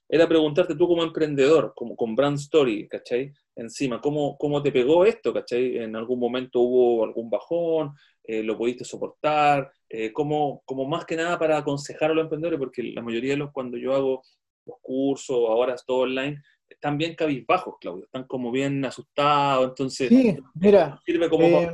era 0.09 0.27
preguntarte 0.27 0.75
tú 0.75 0.87
como 0.87 1.03
emprendedor, 1.03 1.73
como 1.75 1.95
con 1.95 2.15
Brand 2.15 2.37
Story, 2.37 2.87
¿cachai? 2.87 3.33
Encima, 3.55 3.99
¿cómo, 3.99 4.37
cómo 4.37 4.63
te 4.63 4.71
pegó 4.71 5.03
esto, 5.05 5.33
¿cachai? 5.33 5.77
¿En 5.77 5.95
algún 5.95 6.19
momento 6.19 6.61
hubo 6.61 7.03
algún 7.03 7.29
bajón? 7.29 7.93
Eh, 8.23 8.41
¿Lo 8.41 8.57
pudiste 8.57 8.85
soportar? 8.85 9.69
Eh, 9.89 10.13
¿cómo, 10.13 10.61
como 10.65 10.85
más 10.85 11.05
que 11.05 11.17
nada 11.17 11.37
para 11.37 11.57
aconsejar 11.57 12.11
a 12.11 12.13
los 12.13 12.23
emprendedores? 12.23 12.59
Porque 12.59 12.83
la 12.83 13.01
mayoría 13.01 13.31
de 13.31 13.37
los, 13.37 13.51
cuando 13.51 13.77
yo 13.77 13.93
hago 13.93 14.21
los 14.65 14.77
cursos, 14.81 15.37
ahora 15.49 15.73
es 15.75 15.85
todo 15.85 15.99
online, 15.99 16.41
están 16.69 16.97
bien 16.97 17.15
cabizbajos, 17.15 17.75
Claudio, 17.79 18.05
están 18.05 18.25
como 18.25 18.51
bien 18.51 18.83
asustados, 18.83 19.69
entonces 19.69 20.09
sí, 20.09 20.37
mira, 20.55 20.99
sirve 21.05 21.29
como 21.29 21.45
eh, 21.45 21.73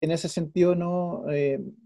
En 0.00 0.12
ese 0.12 0.28
sentido 0.28 0.76
no, 0.76 1.24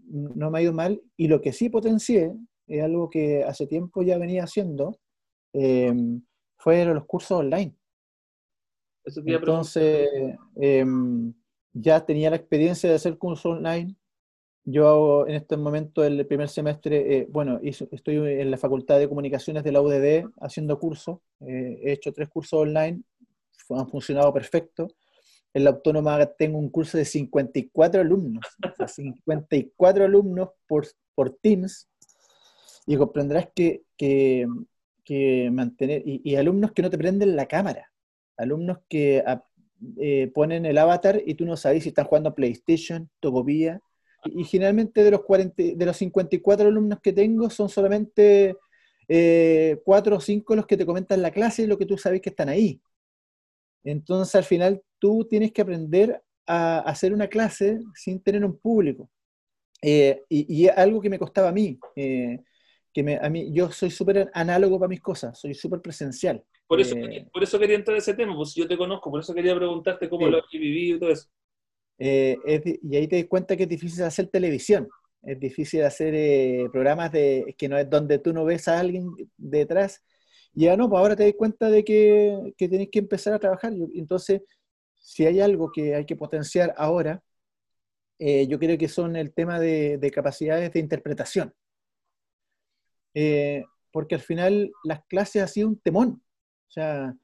no 0.07 0.51
me 0.51 0.59
ha 0.59 0.61
ido 0.61 0.71
mal, 0.71 1.01
y 1.17 1.27
lo 1.27 1.41
que 1.41 1.51
sí 1.51 1.69
potencié, 1.69 2.31
es 2.69 2.83
algo 2.83 3.09
que 3.09 3.43
hace 3.43 3.67
tiempo 3.67 4.01
ya 4.03 4.17
venía 4.17 4.43
haciendo, 4.43 4.99
eh, 5.53 5.93
fueron 6.57 6.95
los 6.95 7.05
cursos 7.05 7.31
online. 7.39 7.75
Entonces, 9.03 10.09
em, 10.55 11.33
ya 11.73 12.05
tenía 12.05 12.29
la 12.29 12.35
experiencia 12.35 12.89
de 12.89 12.95
hacer 12.95 13.17
cursos 13.17 13.57
online. 13.57 13.95
Yo 14.63 15.25
en 15.27 15.35
este 15.35 15.57
momento, 15.57 16.03
el 16.03 16.25
primer 16.27 16.49
semestre, 16.49 17.17
eh, 17.17 17.27
bueno, 17.29 17.59
estoy 17.63 18.17
en 18.17 18.51
la 18.51 18.57
Facultad 18.57 18.99
de 18.99 19.09
Comunicaciones 19.09 19.63
de 19.63 19.71
la 19.71 19.81
UDD 19.81 20.29
haciendo 20.41 20.77
cursos. 20.77 21.19
Eh, 21.39 21.79
he 21.83 21.93
hecho 21.93 22.13
tres 22.13 22.29
cursos 22.29 22.59
online, 22.59 23.01
han 23.69 23.89
funcionado 23.89 24.33
perfecto. 24.33 24.87
En 25.53 25.63
la 25.63 25.71
Autónoma 25.71 26.23
tengo 26.37 26.59
un 26.59 26.69
curso 26.69 26.97
de 26.97 27.05
54 27.05 28.01
alumnos, 28.01 28.45
54 28.87 30.05
alumnos 30.05 30.49
por, 30.67 30.85
por 31.15 31.31
Teams. 31.41 31.88
Y 32.85 32.97
comprenderás 32.97 33.49
que, 33.53 33.83
que 33.97 35.49
mantener, 35.51 36.03
y, 36.05 36.35
alumnos 36.35 36.71
que 36.71 36.81
no 36.81 36.89
te 36.89 36.97
prenden 36.97 37.35
la 37.35 37.47
cámara, 37.47 37.91
alumnos 38.37 38.79
que 38.87 39.23
ah, 39.25 39.43
eh, 39.97 40.31
ponen 40.33 40.65
el 40.65 40.77
avatar 40.77 41.21
y 41.25 41.35
tú 41.35 41.45
no 41.45 41.57
sabes 41.57 41.83
si 41.83 41.89
están 41.89 42.05
jugando 42.05 42.29
a 42.29 42.35
PlayStation, 42.35 43.09
Topopía, 43.19 43.79
y, 44.25 44.41
y, 44.41 44.43
generalmente 44.43 45.03
de 45.03 45.11
los, 45.11 45.23
40, 45.23 45.55
de 45.75 45.85
los 45.85 45.97
54 45.97 46.67
alumnos 46.67 46.99
que 47.01 47.13
tengo 47.13 47.49
son 47.49 47.69
solamente 47.69 48.55
eh, 49.07 49.81
4 49.83 50.15
o 50.15 50.19
5 50.19 50.55
los 50.55 50.67
que 50.67 50.77
te 50.77 50.85
comentan 50.85 51.21
la 51.21 51.31
clase 51.31 51.63
y 51.63 51.67
lo 51.67 51.77
que 51.77 51.87
tú 51.87 51.97
sabes 51.97 52.21
que 52.21 52.29
están 52.29 52.49
ahí. 52.49 52.79
Entonces 53.83 54.35
al 54.35 54.43
final 54.43 54.83
tú 54.99 55.25
tienes 55.27 55.51
que 55.51 55.63
aprender 55.63 56.21
a 56.45 56.79
hacer 56.79 57.13
una 57.13 57.27
clase 57.27 57.79
sin 57.95 58.21
tener 58.21 58.45
un 58.45 58.57
público. 58.59 59.09
Eh, 59.81 60.21
y, 60.29 60.63
y, 60.63 60.67
algo 60.67 61.01
que 61.01 61.09
me 61.09 61.17
costaba 61.17 61.49
a 61.49 61.53
mí. 61.53 61.79
Eh, 61.95 62.39
que 62.93 63.19
a 63.21 63.29
mí, 63.29 63.51
yo 63.53 63.71
soy 63.71 63.91
súper 63.91 64.29
análogo 64.33 64.79
para 64.79 64.89
mis 64.89 65.01
cosas, 65.01 65.39
soy 65.39 65.53
súper 65.53 65.81
presencial. 65.81 66.43
Por 66.67 66.79
eso, 66.79 66.95
eh, 66.95 67.27
por 67.31 67.43
eso 67.43 67.59
quería 67.59 67.75
entrar 67.75 67.95
a 67.95 67.99
ese 67.99 68.13
tema, 68.13 68.35
pues 68.35 68.53
yo 68.55 68.67
te 68.67 68.77
conozco, 68.77 69.09
por 69.09 69.21
eso 69.21 69.33
quería 69.33 69.55
preguntarte 69.55 70.09
cómo 70.09 70.27
lo 70.27 70.37
has 70.37 70.49
vivido 70.51 70.97
y 70.97 70.99
todo 70.99 71.11
eso. 71.11 71.27
Eh, 71.97 72.37
y 72.81 72.95
ahí 72.95 73.07
te 73.07 73.17
das 73.17 73.25
cuenta 73.25 73.57
que 73.57 73.63
es 73.63 73.69
difícil 73.69 74.03
hacer 74.03 74.27
televisión, 74.27 74.87
es 75.23 75.39
difícil 75.39 75.83
hacer 75.83 76.13
eh, 76.15 76.69
programas 76.71 77.11
de, 77.11 77.55
que 77.57 77.67
no 77.67 77.77
es 77.77 77.89
donde 77.89 78.19
tú 78.19 78.33
no 78.33 78.45
ves 78.45 78.67
a 78.67 78.79
alguien 78.79 79.09
detrás. 79.37 80.03
Y 80.53 80.65
ya 80.65 80.77
no, 80.77 80.89
pues 80.89 80.99
ahora 80.99 81.15
te 81.15 81.25
das 81.25 81.33
cuenta 81.37 81.69
de 81.69 81.83
que, 81.83 82.53
que 82.57 82.69
tenés 82.69 82.89
que 82.91 82.99
empezar 82.99 83.33
a 83.33 83.39
trabajar. 83.39 83.73
Entonces, 83.93 84.41
si 84.99 85.25
hay 85.25 85.41
algo 85.41 85.71
que 85.71 85.95
hay 85.95 86.05
que 86.05 86.15
potenciar 86.15 86.73
ahora, 86.77 87.23
yo 88.19 88.59
creo 88.59 88.77
que 88.77 88.89
son 88.89 89.15
el 89.15 89.33
tema 89.33 89.59
de, 89.59 89.97
de 89.97 90.11
capacidades 90.11 90.73
de 90.73 90.79
interpretación. 90.79 91.53
Eh, 93.13 93.63
porque 93.91 94.15
al 94.15 94.21
final 94.21 94.71
las 94.83 95.03
clases 95.05 95.41
han 95.41 95.47
sido 95.47 95.67
un 95.69 95.79
temón. 95.79 96.23
O 96.67 96.71
sea, 96.71 97.15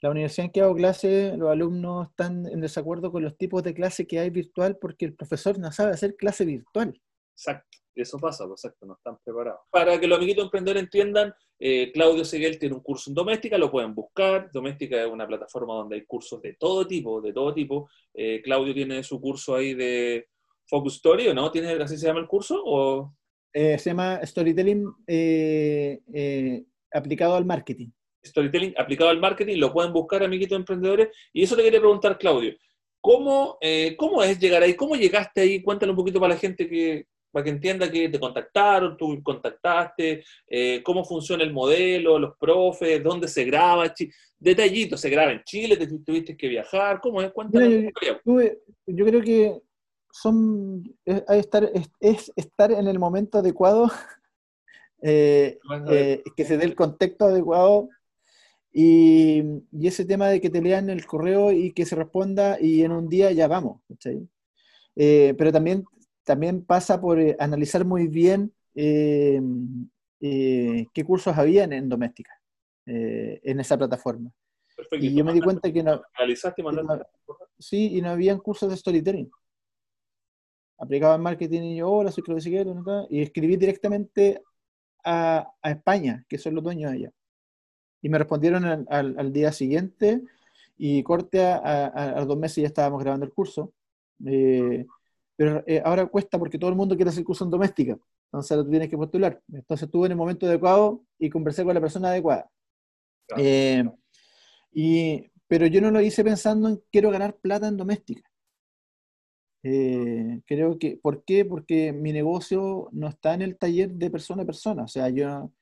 la 0.00 0.10
universidad 0.10 0.46
en 0.46 0.52
que 0.52 0.60
hago 0.60 0.74
clases, 0.74 1.36
los 1.36 1.50
alumnos 1.50 2.08
están 2.10 2.46
en 2.46 2.60
desacuerdo 2.60 3.10
con 3.10 3.22
los 3.22 3.36
tipos 3.36 3.62
de 3.62 3.74
clase 3.74 4.06
que 4.06 4.20
hay 4.20 4.30
virtual 4.30 4.76
porque 4.80 5.04
el 5.04 5.14
profesor 5.14 5.58
no 5.58 5.72
sabe 5.72 5.92
hacer 5.92 6.16
clase 6.16 6.44
virtual. 6.44 7.00
Exacto, 7.32 7.78
eso 7.94 8.18
pasa, 8.18 8.46
pues, 8.46 8.64
exacto, 8.64 8.86
no 8.86 8.94
están 8.94 9.18
preparados. 9.24 9.60
Para 9.70 9.98
que 9.98 10.06
los 10.06 10.18
amiguitos 10.18 10.44
emprendedores 10.44 10.84
entiendan, 10.84 11.34
eh, 11.58 11.90
Claudio 11.92 12.24
Seguel 12.24 12.58
tiene 12.58 12.76
un 12.76 12.82
curso 12.82 13.10
en 13.10 13.14
Doméstica, 13.14 13.58
lo 13.58 13.70
pueden 13.70 13.94
buscar. 13.94 14.50
Doméstica 14.52 15.02
es 15.02 15.08
una 15.08 15.26
plataforma 15.26 15.74
donde 15.74 15.96
hay 15.96 16.04
cursos 16.04 16.40
de 16.42 16.54
todo 16.54 16.86
tipo, 16.86 17.20
de 17.20 17.32
todo 17.32 17.52
tipo. 17.52 17.88
Eh, 18.14 18.40
Claudio 18.42 18.72
tiene 18.74 19.02
su 19.02 19.20
curso 19.20 19.56
ahí 19.56 19.74
de 19.74 20.28
Focus 20.66 20.96
Story, 20.96 21.28
¿o 21.28 21.34
no? 21.34 21.50
¿Tiene, 21.50 21.72
así 21.72 21.96
se 21.96 22.06
llama 22.06 22.20
el 22.20 22.28
curso? 22.28 22.62
¿O 22.64 23.14
eh, 23.52 23.78
se 23.78 23.90
llama 23.90 24.20
Storytelling 24.24 24.86
eh, 25.06 26.00
eh, 26.12 26.64
aplicado 26.92 27.34
al 27.34 27.44
marketing. 27.44 27.88
Storytelling 28.24 28.74
aplicado 28.76 29.10
al 29.10 29.20
marketing, 29.20 29.58
lo 29.58 29.72
pueden 29.72 29.92
buscar, 29.92 30.22
amiguitos 30.22 30.58
emprendedores. 30.58 31.08
Y 31.32 31.42
eso 31.42 31.56
te 31.56 31.62
quería 31.62 31.80
preguntar, 31.80 32.18
Claudio. 32.18 32.54
¿Cómo, 33.00 33.58
¿Cómo 33.96 34.22
es 34.24 34.38
llegar 34.40 34.62
ahí? 34.62 34.74
¿Cómo 34.74 34.96
llegaste 34.96 35.40
ahí? 35.40 35.62
Cuéntale 35.62 35.90
un 35.90 35.96
poquito 35.96 36.18
para 36.18 36.34
la 36.34 36.40
gente 36.40 36.68
que, 36.68 37.06
para 37.30 37.44
que 37.44 37.50
entienda 37.50 37.90
que 37.90 38.08
te 38.08 38.18
contactaron, 38.18 38.96
tú 38.96 39.22
contactaste, 39.22 40.24
cómo 40.82 41.04
funciona 41.04 41.44
el 41.44 41.52
modelo, 41.52 42.18
los 42.18 42.36
profes, 42.36 43.02
dónde 43.02 43.28
se 43.28 43.44
graba, 43.44 43.94
detallitos, 44.38 45.00
se 45.00 45.10
graba 45.10 45.30
en 45.30 45.42
Chile, 45.44 45.76
te 45.76 45.86
tuviste 45.86 46.36
que 46.36 46.48
viajar, 46.48 47.00
¿cómo 47.00 47.22
es? 47.22 47.30
Cuéntale. 47.30 47.92
yo, 48.24 49.06
creo 49.06 49.22
que 49.22 49.60
son, 50.20 50.96
es, 51.04 51.22
estar, 51.28 51.70
es, 52.00 52.32
estar 52.34 52.72
en 52.72 52.88
el 52.88 52.98
momento 52.98 53.38
adecuado, 53.38 53.88
eh, 55.02 55.58
eh, 55.90 56.22
que 56.36 56.44
se 56.44 56.58
dé 56.58 56.64
el 56.64 56.74
contexto 56.74 57.26
adecuado 57.26 57.88
y, 58.72 59.44
ese 59.80 60.04
tema 60.04 60.28
de 60.28 60.40
que 60.40 60.50
te 60.50 60.60
lean 60.60 60.90
el 60.90 61.06
correo 61.06 61.52
y 61.52 61.72
que 61.72 61.86
se 61.86 61.94
responda 61.96 62.58
y 62.60 62.82
en 62.82 62.92
un 62.92 63.08
día 63.08 63.30
ya 63.32 63.46
vamos. 63.48 63.80
Eh, 64.96 65.34
pero 65.38 65.52
también, 65.52 65.84
también 66.24 66.64
pasa 66.64 67.00
por 67.00 67.18
analizar 67.38 67.84
muy 67.84 68.08
bien 68.08 68.52
qué 68.74 69.40
cursos 71.06 71.38
habían 71.38 71.72
en 71.72 71.88
doméstica, 71.88 72.32
en 72.86 73.60
esa 73.60 73.78
plataforma. 73.78 74.32
Y 74.92 75.14
yo 75.14 75.24
me 75.24 75.32
di 75.32 75.40
cuenta 75.40 75.72
que 75.72 75.82
no, 75.82 76.02
sí, 77.58 77.96
y 77.96 78.02
no 78.02 78.10
habían 78.10 78.38
cursos 78.38 78.70
de 78.70 78.76
storytelling 78.76 79.30
aplicaba 80.78 81.16
en 81.16 81.22
marketing 81.22 81.62
y 81.62 81.76
yo, 81.76 81.90
hola, 81.90 82.10
soy 82.10 82.22
Claudio 82.22 83.06
y 83.10 83.22
escribí 83.22 83.56
directamente 83.56 84.42
a, 85.04 85.52
a, 85.62 85.70
España, 85.70 86.24
que 86.28 86.38
son 86.38 86.54
los 86.54 86.64
dueños 86.64 86.92
de 86.92 86.98
allá. 86.98 87.12
Y 88.00 88.08
me 88.08 88.18
respondieron 88.18 88.64
al, 88.64 88.86
al, 88.88 89.32
día 89.32 89.52
siguiente 89.52 90.22
y 90.76 91.02
corte 91.02 91.44
a, 91.44 92.18
a, 92.18 92.24
dos 92.24 92.38
meses 92.38 92.62
ya 92.62 92.68
estábamos 92.68 93.02
grabando 93.02 93.26
el 93.26 93.32
curso. 93.32 93.72
Eh, 94.24 94.86
pero 95.36 95.62
eh, 95.66 95.82
ahora 95.84 96.06
cuesta 96.06 96.38
porque 96.38 96.58
todo 96.58 96.70
el 96.70 96.76
mundo 96.76 96.96
quiere 96.96 97.10
hacer 97.10 97.24
curso 97.24 97.44
en 97.44 97.50
doméstica, 97.50 97.96
entonces 98.26 98.56
lo 98.56 98.66
tienes 98.66 98.88
que 98.88 98.96
postular. 98.96 99.40
Entonces 99.52 99.86
estuve 99.86 100.06
en 100.06 100.12
el 100.12 100.18
momento 100.18 100.46
adecuado 100.46 101.04
y 101.18 101.28
conversé 101.30 101.64
con 101.64 101.74
la 101.74 101.80
persona 101.80 102.08
adecuada. 102.08 102.50
Eh, 103.36 103.84
y, 104.72 105.24
pero 105.46 105.66
yo 105.66 105.80
no 105.80 105.90
lo 105.90 106.00
hice 106.00 106.24
pensando 106.24 106.68
en 106.68 106.82
quiero 106.90 107.10
ganar 107.10 107.36
plata 107.36 107.68
en 107.68 107.76
doméstica. 107.76 108.28
Eh, 109.62 110.40
creo 110.46 110.78
que, 110.78 110.98
¿por 111.02 111.24
qué? 111.24 111.44
Porque 111.44 111.92
mi 111.92 112.12
negocio 112.12 112.88
no 112.92 113.08
está 113.08 113.34
en 113.34 113.42
el 113.42 113.58
taller 113.58 113.90
de 113.90 114.10
persona 114.10 114.42
a 114.42 114.46
persona. 114.46 114.84
O 114.84 114.88
sea, 114.88 115.08
yo, 115.10 115.52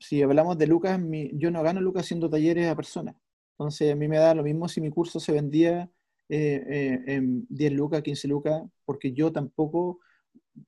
si 0.00 0.22
hablamos 0.22 0.58
de 0.58 0.66
Lucas, 0.66 1.00
yo 1.32 1.50
no 1.50 1.62
gano 1.62 1.80
Lucas 1.80 2.04
haciendo 2.04 2.30
talleres 2.30 2.68
a 2.68 2.76
personas. 2.76 3.16
Entonces, 3.52 3.92
a 3.92 3.96
mí 3.96 4.08
me 4.08 4.18
da 4.18 4.34
lo 4.34 4.42
mismo 4.42 4.68
si 4.68 4.80
mi 4.80 4.90
curso 4.90 5.20
se 5.20 5.32
vendía 5.32 5.90
eh, 6.28 6.64
eh, 6.68 7.02
en 7.06 7.46
10 7.48 7.72
lucas, 7.72 8.02
15 8.02 8.28
lucas, 8.28 8.62
porque 8.84 9.12
yo 9.12 9.32
tampoco, 9.32 10.00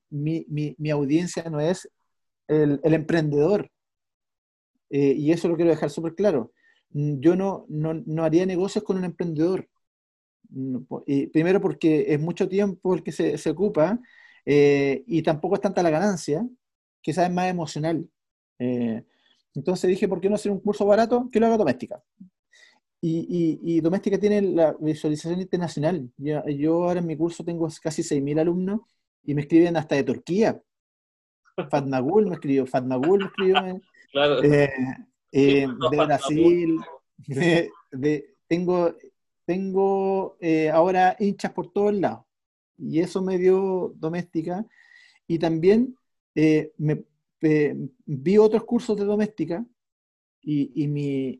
mi, 0.09 0.45
mi, 0.49 0.89
audiencia 0.91 1.43
no 1.49 1.59
es 1.59 1.89
el, 2.47 2.79
emprendedor. 2.83 3.71
y 4.89 5.31
eso 5.31 5.47
lo 5.47 5.55
quiero 5.55 5.71
dejar 5.71 5.89
súper 5.89 6.15
claro. 6.15 6.51
Yo 6.91 7.35
no, 7.35 7.65
no, 7.69 7.93
no 7.93 8.23
haría 8.23 8.45
negocios 8.45 8.83
con 8.83 8.97
un 8.97 9.05
emprendedor 9.05 9.69
y 11.05 11.27
primero 11.27 11.61
porque 11.61 12.05
es 12.07 12.19
mucho 12.19 12.47
tiempo 12.47 12.95
el 12.95 13.03
que 13.03 13.11
se, 13.11 13.37
se 13.37 13.49
ocupa 13.51 13.99
eh, 14.45 15.03
y 15.05 15.21
tampoco 15.21 15.55
es 15.55 15.61
tanta 15.61 15.83
la 15.83 15.89
ganancia, 15.89 16.47
quizás 17.01 17.27
es 17.27 17.33
más 17.33 17.49
emocional. 17.49 18.07
Eh, 18.57 19.03
Entonces 19.53 19.89
dije, 19.89 20.07
¿por 20.07 20.19
qué 20.19 20.29
no 20.29 20.35
hacer 20.35 20.51
un 20.51 20.59
curso 20.59 20.85
barato 20.85 21.29
que 21.31 21.39
lo 21.39 21.47
haga 21.47 21.57
doméstica? 21.57 22.01
Y, 23.01 23.79
doméstica 23.79 24.17
tiene 24.17 24.41
la 24.41 24.75
visualización 24.79 25.39
internacional. 25.39 26.09
Yo, 26.17 26.45
yo 26.47 26.83
ahora 26.83 26.99
en 26.99 27.07
mi 27.07 27.15
curso 27.15 27.45
tengo 27.45 27.67
casi 27.81 28.01
6.000 28.01 28.41
alumnos 28.41 28.81
y 29.23 29.33
me 29.33 29.41
escriben 29.41 29.77
hasta 29.77 29.95
de 29.95 30.03
Turquía. 30.03 30.61
Fatmagul 31.69 32.27
me 32.27 32.33
escribió, 32.33 32.65
Fatmagul 32.65 33.19
me 33.19 33.25
escribió. 33.25 33.81
Claro. 34.11 34.43
Eh, 34.43 34.69
eh, 35.31 35.67
de 35.91 35.97
Brasil. 36.05 36.79
De, 37.91 38.35
tengo 38.47 38.95
tengo 39.49 40.37
eh, 40.41 40.69
ahora 40.69 41.15
hinchas 41.17 41.51
por 41.53 41.73
todos 41.73 41.91
lados. 41.95 42.23
Y 42.77 42.99
eso 42.99 43.23
me 43.23 43.39
dio 43.39 43.95
doméstica. 43.95 44.63
Y 45.25 45.39
también 45.39 45.97
me, 46.35 47.03
vi 48.05 48.37
otros 48.37 48.63
cursos 48.63 48.95
de 48.95 49.05
doméstica 49.05 49.65
y, 50.43 50.87
mi, 50.87 51.35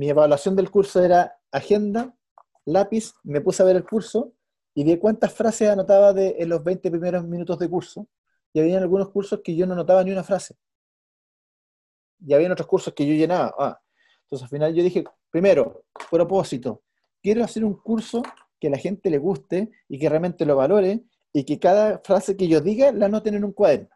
evaluación 0.00 0.56
del 0.56 0.68
curso 0.68 1.00
era 1.00 1.36
agenda, 1.52 2.12
lápiz, 2.64 3.14
me 3.22 3.40
puse 3.40 3.62
a 3.62 3.66
ver 3.66 3.76
el 3.76 3.84
curso 3.84 4.32
y 4.74 4.82
vi 4.82 4.98
cuántas 4.98 5.32
frases 5.32 5.68
anotaba 5.68 6.12
en 6.20 6.48
los 6.48 6.64
20 6.64 6.90
primeros 6.90 7.24
minutos 7.24 7.56
de 7.60 7.68
curso. 7.68 8.08
Y 8.52 8.58
había 8.58 8.78
algunos 8.78 9.10
cursos 9.10 9.40
que 9.44 9.54
yo 9.54 9.64
no 9.64 9.74
anotaba 9.74 10.02
ni 10.02 10.10
una 10.10 10.24
frase. 10.24 10.56
Y 12.26 12.34
había 12.34 12.50
otros 12.50 12.66
cursos 12.66 12.92
que 12.92 13.06
yo 13.06 13.14
llenaba. 13.14 13.54
Ah. 13.56 13.80
Entonces 14.24 14.42
al 14.42 14.50
final 14.50 14.74
yo 14.74 14.82
dije, 14.82 15.04
primero, 15.34 15.86
propósito, 16.12 16.84
quiero 17.20 17.42
hacer 17.42 17.64
un 17.64 17.74
curso 17.74 18.22
que 18.60 18.68
a 18.68 18.70
la 18.70 18.78
gente 18.78 19.10
le 19.10 19.18
guste 19.18 19.68
y 19.88 19.98
que 19.98 20.08
realmente 20.08 20.46
lo 20.46 20.54
valore 20.54 21.02
y 21.32 21.42
que 21.42 21.58
cada 21.58 21.98
frase 22.04 22.36
que 22.36 22.46
yo 22.46 22.60
diga 22.60 22.92
la 22.92 23.06
anoten 23.06 23.34
en 23.34 23.44
un 23.44 23.52
cuaderno. 23.52 23.88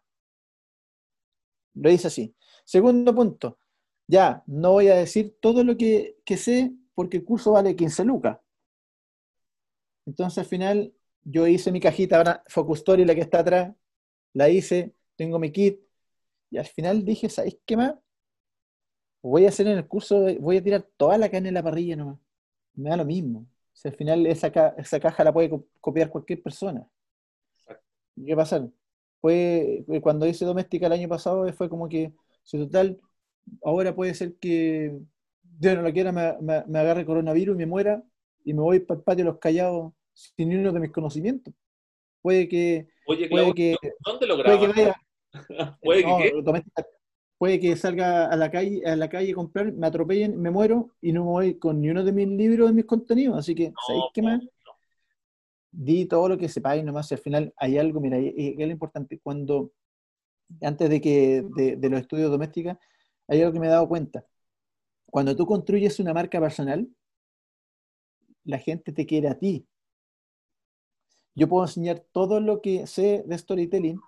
Lo 1.74 1.92
hice 1.92 2.08
así. 2.08 2.34
Segundo 2.64 3.14
punto, 3.14 3.56
ya, 4.08 4.42
no 4.48 4.72
voy 4.72 4.88
a 4.88 4.96
decir 4.96 5.36
todo 5.40 5.62
lo 5.62 5.76
que, 5.76 6.16
sé 6.36 6.72
porque 6.96 7.18
el 7.18 7.24
curso 7.24 7.52
vale 7.52 7.76
15 7.76 8.04
lucas. 8.04 8.40
Entonces 10.06 10.38
al 10.38 10.46
final 10.46 10.92
yo 11.22 11.46
hice 11.46 11.70
mi 11.70 11.78
cajita, 11.78 12.16
ahora 12.16 12.42
Focus 12.48 12.78
Story, 12.78 13.04
la 13.04 13.14
que 13.14 13.20
está 13.20 13.38
atrás, 13.38 13.76
la 14.32 14.48
hice, 14.48 14.92
tengo 15.14 15.38
mi 15.38 15.52
kit, 15.52 15.78
y 16.50 16.58
al 16.58 16.66
final 16.66 17.04
dije, 17.04 17.28
¿sabéis 17.28 17.58
qué 17.64 17.76
más? 17.76 17.94
Voy 19.22 19.44
a 19.46 19.48
hacer 19.48 19.66
en 19.66 19.78
el 19.78 19.86
curso, 19.86 20.26
voy 20.40 20.58
a 20.58 20.62
tirar 20.62 20.86
toda 20.96 21.18
la 21.18 21.28
carne 21.28 21.48
en 21.48 21.54
la 21.54 21.62
parrilla 21.62 21.96
nomás. 21.96 22.18
Me 22.74 22.90
da 22.90 22.96
lo 22.96 23.04
mismo. 23.04 23.46
al 23.84 23.92
final 23.94 24.26
esa, 24.26 24.48
esa 24.76 25.00
caja 25.00 25.24
la 25.24 25.32
puede 25.32 25.50
copiar 25.80 26.10
cualquier 26.10 26.42
persona. 26.42 26.88
¿Qué 28.26 28.36
pasa? 28.36 28.68
Fue, 29.20 29.84
cuando 30.00 30.26
hice 30.26 30.44
doméstica 30.44 30.86
el 30.86 30.92
año 30.92 31.08
pasado, 31.08 31.52
fue 31.52 31.68
como 31.68 31.88
que, 31.88 32.12
si 32.44 32.58
total, 32.58 33.00
ahora 33.62 33.94
puede 33.94 34.14
ser 34.14 34.36
que 34.36 34.96
Dios 35.42 35.76
no 35.76 35.82
lo 35.82 35.92
quiera, 35.92 36.12
me, 36.12 36.78
agarre 36.78 37.04
coronavirus 37.04 37.56
y 37.56 37.58
me 37.58 37.66
muera 37.66 38.02
y 38.44 38.54
me 38.54 38.62
voy 38.62 38.80
para 38.80 38.98
el 38.98 39.04
patio 39.04 39.24
de 39.24 39.30
los 39.30 39.40
callados 39.40 39.92
sin 40.12 40.56
uno 40.56 40.72
de 40.72 40.80
mis 40.80 40.92
conocimientos. 40.92 41.52
Puede 42.22 42.48
que. 42.48 42.88
Oye, 43.06 43.28
puede 43.28 43.54
que, 43.54 43.76
¿dónde 44.04 44.26
lo 44.26 44.36
grabas? 44.36 44.58
Puede 44.60 44.74
que, 44.74 44.92
¿Puede, 45.82 46.02
que 46.04 46.42
puede 47.38 47.60
que 47.60 47.76
salga 47.76 48.26
a 48.26 48.36
la 48.36 48.50
calle 48.50 48.82
a 48.84 48.96
la 48.96 49.08
calle 49.08 49.32
a 49.32 49.34
comprar, 49.34 49.72
me 49.72 49.86
atropellen, 49.86 50.40
me 50.40 50.50
muero 50.50 50.90
y 51.00 51.12
no 51.12 51.24
me 51.24 51.30
voy 51.30 51.58
con 51.58 51.80
ni 51.80 51.88
uno 51.88 52.04
de 52.04 52.12
mis 52.12 52.28
libros, 52.28 52.68
de 52.68 52.74
mis 52.74 52.84
contenidos. 52.84 53.38
Así 53.38 53.54
que, 53.54 53.72
¿sabéis 53.86 54.04
qué 54.12 54.22
más? 54.22 54.42
Di 55.70 56.06
todo 56.06 56.28
lo 56.28 56.38
que 56.38 56.48
sepáis 56.48 56.84
nomás. 56.84 57.10
Y 57.10 57.14
al 57.14 57.20
final 57.20 57.54
hay 57.56 57.78
algo, 57.78 58.00
mira, 58.00 58.18
es 58.18 58.56
lo 58.56 58.66
importante. 58.66 59.20
Cuando, 59.20 59.72
antes 60.60 60.90
de 60.90 61.00
que 61.00 61.44
de, 61.56 61.76
de 61.76 61.90
los 61.90 62.00
estudios 62.00 62.30
domésticos, 62.30 62.76
hay 63.28 63.40
algo 63.40 63.52
que 63.52 63.60
me 63.60 63.66
he 63.66 63.70
dado 63.70 63.88
cuenta. 63.88 64.26
Cuando 65.06 65.36
tú 65.36 65.46
construyes 65.46 66.00
una 66.00 66.12
marca 66.12 66.40
personal, 66.40 66.88
la 68.44 68.58
gente 68.58 68.92
te 68.92 69.06
quiere 69.06 69.28
a 69.28 69.38
ti. 69.38 69.66
Yo 71.34 71.48
puedo 71.48 71.64
enseñar 71.64 72.00
todo 72.12 72.40
lo 72.40 72.60
que 72.60 72.86
sé 72.86 73.22
de 73.26 73.38
storytelling, 73.38 74.00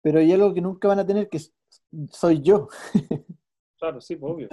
pero 0.00 0.20
hay 0.20 0.30
algo 0.32 0.54
que 0.54 0.60
nunca 0.60 0.86
van 0.86 1.00
a 1.00 1.06
tener 1.06 1.28
que 1.28 1.40
soy 2.10 2.42
yo. 2.42 2.68
Claro, 3.76 4.00
sí, 4.00 4.16
pues, 4.16 4.32
obvio. 4.32 4.48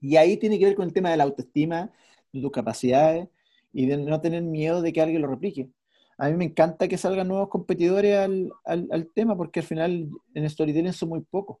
Y 0.00 0.16
ahí 0.16 0.36
tiene 0.36 0.58
que 0.58 0.66
ver 0.66 0.74
con 0.74 0.86
el 0.86 0.92
tema 0.92 1.10
de 1.10 1.16
la 1.16 1.24
autoestima, 1.24 1.90
de 2.30 2.42
tus 2.42 2.50
capacidades 2.50 3.26
y 3.72 3.86
de 3.86 3.96
no 3.96 4.20
tener 4.20 4.42
miedo 4.42 4.82
de 4.82 4.92
que 4.92 5.00
alguien 5.00 5.22
lo 5.22 5.28
replique. 5.28 5.70
A 6.18 6.28
mí 6.28 6.36
me 6.36 6.44
encanta 6.44 6.88
que 6.88 6.98
salgan 6.98 7.28
nuevos 7.28 7.48
competidores 7.48 8.18
al, 8.18 8.52
al 8.64 9.08
tema 9.14 9.36
porque 9.36 9.60
al 9.60 9.66
final 9.66 10.10
en 10.34 10.50
storytelling 10.50 10.92
son 10.92 11.08
muy 11.10 11.20
pocos. 11.22 11.58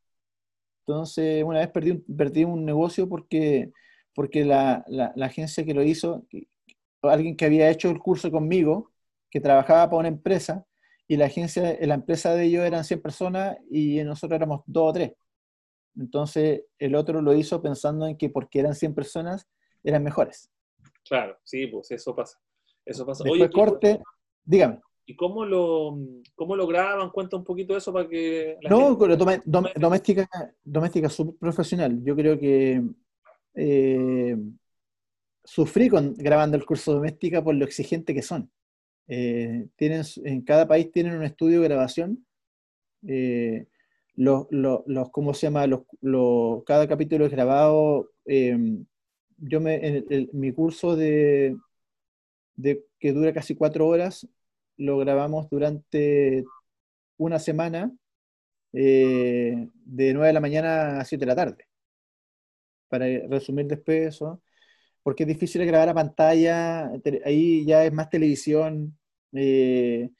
Entonces, 0.88 1.44
una 1.44 1.58
vez 1.60 1.68
perdí 1.68 1.90
un, 1.90 2.04
perdí 2.16 2.44
un 2.44 2.64
negocio 2.64 3.08
porque, 3.08 3.72
porque 4.14 4.44
la, 4.44 4.84
agencia 5.22 5.64
que 5.64 5.74
lo 5.74 5.82
hizo, 5.82 6.26
alguien 7.02 7.36
que 7.36 7.44
había 7.44 7.68
hecho 7.70 7.90
el 7.90 7.98
curso 7.98 8.30
conmigo, 8.30 8.90
que 9.30 9.40
trabajaba 9.40 9.90
para 9.90 10.00
una 10.00 10.08
empresa, 10.08 10.66
y 11.08 11.16
la 11.16 11.24
agencia, 11.24 11.76
la 11.80 11.94
empresa 11.94 12.34
de 12.34 12.44
ellos 12.44 12.64
eran 12.64 12.84
100 12.84 13.00
personas 13.00 13.56
y 13.70 14.04
nosotros 14.04 14.36
éramos 14.36 14.60
dos 14.66 14.90
o 14.90 14.92
tres. 14.92 15.12
Entonces, 15.96 16.64
el 16.78 16.94
otro 16.94 17.22
lo 17.22 17.34
hizo 17.34 17.62
pensando 17.62 18.06
en 18.06 18.16
que 18.16 18.28
porque 18.28 18.60
eran 18.60 18.74
100 18.74 18.94
personas, 18.94 19.48
eran 19.82 20.04
mejores. 20.04 20.50
Claro, 21.08 21.36
sí, 21.42 21.66
pues 21.66 21.90
eso 21.90 22.14
pasa. 22.14 22.38
Eso 22.84 23.06
pasa. 23.06 23.24
Después 23.24 23.50
corte, 23.50 24.00
dígame. 24.44 24.80
¿Y 25.06 25.16
cómo 25.16 25.46
lo, 25.46 25.98
cómo 26.34 26.54
lo 26.54 26.66
graban? 26.66 27.10
Cuenta 27.10 27.38
un 27.38 27.44
poquito 27.44 27.74
eso 27.74 27.90
para 27.90 28.06
que... 28.06 28.58
no, 28.68 28.94
doméstica, 28.94 30.28
doméstica 30.62 31.08
profesional. 31.40 32.04
Yo 32.04 32.14
creo 32.14 32.38
que 32.38 32.82
eh, 33.54 34.36
sufrí 35.42 35.88
con, 35.88 36.12
grabando 36.14 36.58
el 36.58 36.66
curso 36.66 36.92
doméstica 36.92 37.42
por 37.42 37.54
lo 37.54 37.64
exigente 37.64 38.12
que 38.12 38.20
son. 38.20 38.50
Eh, 39.08 39.68
tienen, 39.76 40.02
en 40.24 40.42
cada 40.42 40.68
país 40.68 40.92
tienen 40.92 41.14
un 41.16 41.24
estudio 41.24 41.60
de 41.60 41.68
grabación. 41.68 42.26
Eh, 43.06 43.66
los, 44.14 44.46
los, 44.50 45.10
¿cómo 45.10 45.34
se 45.34 45.46
llama? 45.46 45.66
Los, 45.66 46.64
cada 46.64 46.88
capítulo 46.88 47.26
es 47.26 47.32
grabado. 47.32 48.10
yo 48.26 49.60
me, 49.60 49.74
en 49.86 50.28
mi 50.32 50.52
curso 50.52 50.96
de, 50.96 51.56
de, 52.56 52.84
que 52.98 53.12
dura 53.12 53.32
casi 53.32 53.54
cuatro 53.54 53.86
horas, 53.86 54.28
lo 54.76 54.98
grabamos 54.98 55.48
durante 55.50 56.44
una 57.16 57.38
semana 57.38 57.92
eh, 58.72 59.68
de 59.84 60.12
9 60.14 60.28
de 60.28 60.32
la 60.32 60.40
mañana 60.40 61.00
a 61.00 61.04
7 61.04 61.24
de 61.24 61.26
la 61.26 61.36
tarde. 61.36 61.68
Para 62.88 63.06
resumir 63.28 63.66
después 63.66 64.08
eso, 64.14 64.42
porque 65.08 65.22
es 65.22 65.28
difícil 65.28 65.64
grabar 65.64 65.88
a 65.88 65.94
pantalla, 65.94 66.92
ahí 67.24 67.64
ya 67.64 67.82
es 67.86 67.92
más 67.94 68.10
televisión, 68.10 68.94
eh, 69.32 70.10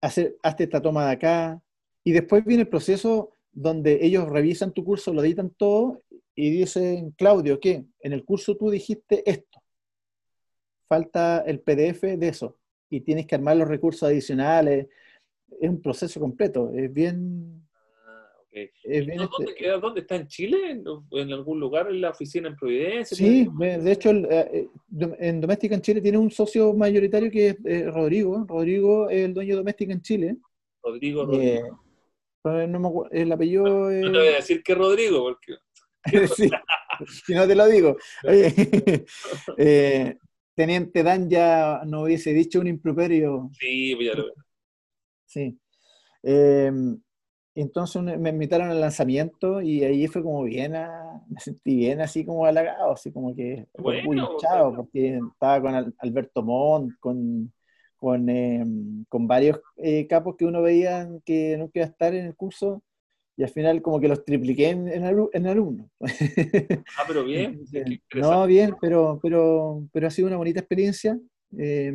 hacer, 0.00 0.36
hazte 0.42 0.64
esta 0.64 0.82
toma 0.82 1.06
de 1.06 1.12
acá, 1.12 1.62
y 2.02 2.10
después 2.10 2.44
viene 2.44 2.62
el 2.64 2.68
proceso 2.68 3.30
donde 3.52 4.04
ellos 4.04 4.28
revisan 4.28 4.72
tu 4.72 4.82
curso, 4.82 5.12
lo 5.12 5.22
editan 5.22 5.50
todo 5.50 6.02
y 6.34 6.50
dicen, 6.50 7.12
Claudio, 7.12 7.60
¿qué? 7.60 7.84
En 8.00 8.12
el 8.12 8.24
curso 8.24 8.56
tú 8.56 8.70
dijiste 8.70 9.22
esto. 9.24 9.62
Falta 10.88 11.44
el 11.46 11.60
PDF 11.60 12.02
de 12.18 12.26
eso 12.26 12.58
y 12.90 13.02
tienes 13.02 13.24
que 13.24 13.36
armar 13.36 13.56
los 13.56 13.68
recursos 13.68 14.02
adicionales. 14.02 14.88
Es 15.60 15.70
un 15.70 15.80
proceso 15.80 16.18
completo, 16.18 16.72
es 16.74 16.92
bien... 16.92 17.67
¿Dónde, 18.50 18.72
este 18.84 19.70
¿Dónde 19.80 20.00
está? 20.00 20.16
¿En 20.16 20.26
Chile? 20.26 20.82
¿En 21.12 21.32
algún 21.32 21.60
lugar? 21.60 21.88
¿En 21.90 22.00
la 22.00 22.10
oficina 22.10 22.48
en 22.48 22.56
Providencia? 22.56 23.16
Sí, 23.16 23.48
de 23.58 23.92
hecho, 23.92 24.10
eh, 24.10 24.50
eh, 24.52 24.68
en 25.18 25.40
Doméstica 25.40 25.74
en 25.74 25.82
Chile 25.82 26.00
tiene 26.00 26.18
un 26.18 26.30
socio 26.30 26.72
mayoritario 26.72 27.30
que 27.30 27.48
es 27.48 27.56
eh, 27.64 27.90
Rodrigo. 27.90 28.44
Rodrigo 28.48 29.10
es 29.10 29.26
el 29.26 29.34
dueño 29.34 29.50
de 29.50 29.58
Doméstica 29.58 29.92
en 29.92 30.02
Chile. 30.02 30.36
Rodrigo, 30.82 31.26
Rodrigo. 31.26 33.08
el 33.10 33.32
apellido. 33.32 33.90
No, 33.90 34.12
te 34.12 34.18
voy 34.18 34.28
a 34.28 34.36
decir 34.36 34.62
que 34.62 34.74
Rodrigo, 34.74 35.22
porque. 35.22 35.54
sí, 36.34 36.50
si 37.26 37.34
no 37.34 37.46
te 37.46 37.54
lo 37.54 37.66
digo. 37.66 37.96
Teniente 40.54 41.02
Dan 41.04 41.30
ya 41.30 41.82
no 41.86 42.02
hubiese 42.02 42.32
dicho 42.32 42.58
un 42.58 42.66
improperio. 42.66 43.48
Sí, 43.52 43.94
pues 43.94 44.08
ya 44.08 44.14
lo 44.14 44.24
Sí. 45.24 45.56
Em, 46.22 47.00
entonces 47.60 48.02
me 48.02 48.30
invitaron 48.30 48.70
al 48.70 48.80
lanzamiento 48.80 49.60
y 49.60 49.82
ahí 49.84 50.06
fue 50.06 50.22
como 50.22 50.42
bien, 50.44 50.72
me 51.28 51.40
sentí 51.40 51.76
bien 51.76 52.00
así 52.00 52.24
como 52.24 52.46
halagado, 52.46 52.92
así 52.92 53.12
como 53.12 53.34
que 53.34 53.66
muy 53.78 54.18
hinchado, 54.18 54.74
porque 54.76 55.18
estaba 55.32 55.60
con 55.60 55.94
Alberto 55.98 56.42
Montt, 56.42 56.94
con, 57.00 57.52
con, 57.96 58.28
em, 58.28 59.04
con 59.08 59.26
varios 59.26 59.60
eh, 59.76 60.06
capos 60.06 60.36
que 60.36 60.44
uno 60.44 60.62
veía 60.62 61.08
que 61.24 61.56
no 61.58 61.70
quería 61.70 61.86
estar 61.86 62.14
en 62.14 62.26
el 62.26 62.36
curso 62.36 62.82
y 63.36 63.44
al 63.44 63.50
final 63.50 63.80
como 63.82 64.00
que 64.00 64.08
los 64.08 64.24
tripliqué 64.24 64.70
en, 64.70 64.88
en, 64.88 65.46
alumnos. 65.46 65.88
Ah, 66.96 67.04
pero 67.06 67.24
bien. 67.24 67.64
no, 68.14 68.46
bien, 68.46 68.74
pero, 68.80 69.20
pero, 69.22 69.88
pero 69.92 70.08
ha 70.08 70.10
sido 70.10 70.26
una 70.26 70.36
bonita 70.36 70.58
experiencia. 70.58 71.16
Eh, 71.56 71.92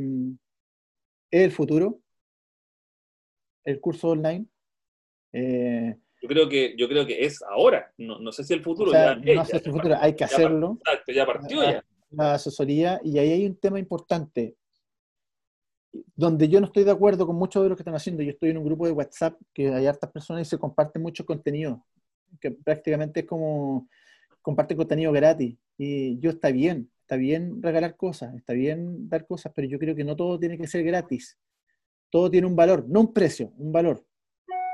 es 1.30 1.42
el 1.42 1.52
futuro, 1.52 2.00
el 3.66 3.82
curso 3.82 4.10
online. 4.10 4.46
Eh, 5.34 5.96
Yo 6.22 6.28
creo 6.30 6.48
que, 6.48 6.76
yo 6.78 6.88
creo 6.88 7.06
que 7.06 7.26
es 7.26 7.42
ahora, 7.44 7.92
no, 7.98 8.20
no 8.20 8.32
sé 8.32 8.44
si 8.44 8.54
el 8.54 8.62
futuro. 8.62 8.92
O 8.92 8.94
sea, 8.94 9.20
ya, 9.22 9.36
no 9.36 9.46
sé 9.46 9.60
si 9.60 9.68
el 9.68 9.74
futuro, 9.74 9.96
hay 10.00 10.16
que 10.16 10.24
hacerlo. 10.24 10.78
Exacto, 10.86 11.12
ya 11.12 11.26
partió 11.26 11.62
la, 11.62 11.72
ya. 11.72 11.86
la 12.12 12.34
asesoría, 12.36 13.02
y 13.04 13.18
ahí 13.18 13.32
hay 13.32 13.46
un 13.46 13.58
tema 13.58 13.80
importante, 13.80 14.56
donde 16.16 16.48
yo 16.48 16.60
no 16.60 16.68
estoy 16.68 16.84
de 16.84 16.92
acuerdo 16.92 17.26
con 17.26 17.36
muchos 17.36 17.64
de 17.64 17.70
lo 17.70 17.76
que 17.76 17.82
están 17.82 17.96
haciendo. 17.96 18.24
Yo 18.24 18.32
estoy 18.32 18.52
en 18.52 18.58
un 18.58 18.66
grupo 18.66 18.86
de 18.86 18.94
WhatsApp 18.94 19.40
que 19.54 19.74
hay 19.74 19.86
hartas 19.86 20.12
personas 20.12 20.48
y 20.48 20.50
se 20.50 20.58
comparte 20.58 21.00
mucho 21.00 21.26
contenido, 21.26 21.86
que 22.40 22.52
prácticamente 22.52 23.22
es 23.22 23.26
como 23.26 23.90
comparte 24.42 24.76
contenido 24.76 25.12
gratis. 25.12 25.58
Y 25.78 26.20
yo 26.20 26.30
está 26.30 26.52
bien, 26.52 26.90
está 27.02 27.16
bien 27.16 27.62
regalar 27.62 27.96
cosas, 27.96 28.36
está 28.36 28.54
bien 28.54 29.10
dar 29.10 29.26
cosas, 29.26 29.52
pero 29.56 29.68
yo 29.68 29.80
creo 29.80 29.96
que 29.96 30.04
no 30.04 30.16
todo 30.16 30.40
tiene 30.40 30.58
que 30.58 30.68
ser 30.68 30.84
gratis. 30.84 31.38
Todo 32.10 32.30
tiene 32.30 32.46
un 32.46 32.56
valor, 32.56 32.86
no 32.88 33.02
un 33.02 33.14
precio, 33.14 33.52
un 33.58 33.72
valor. 33.72 34.06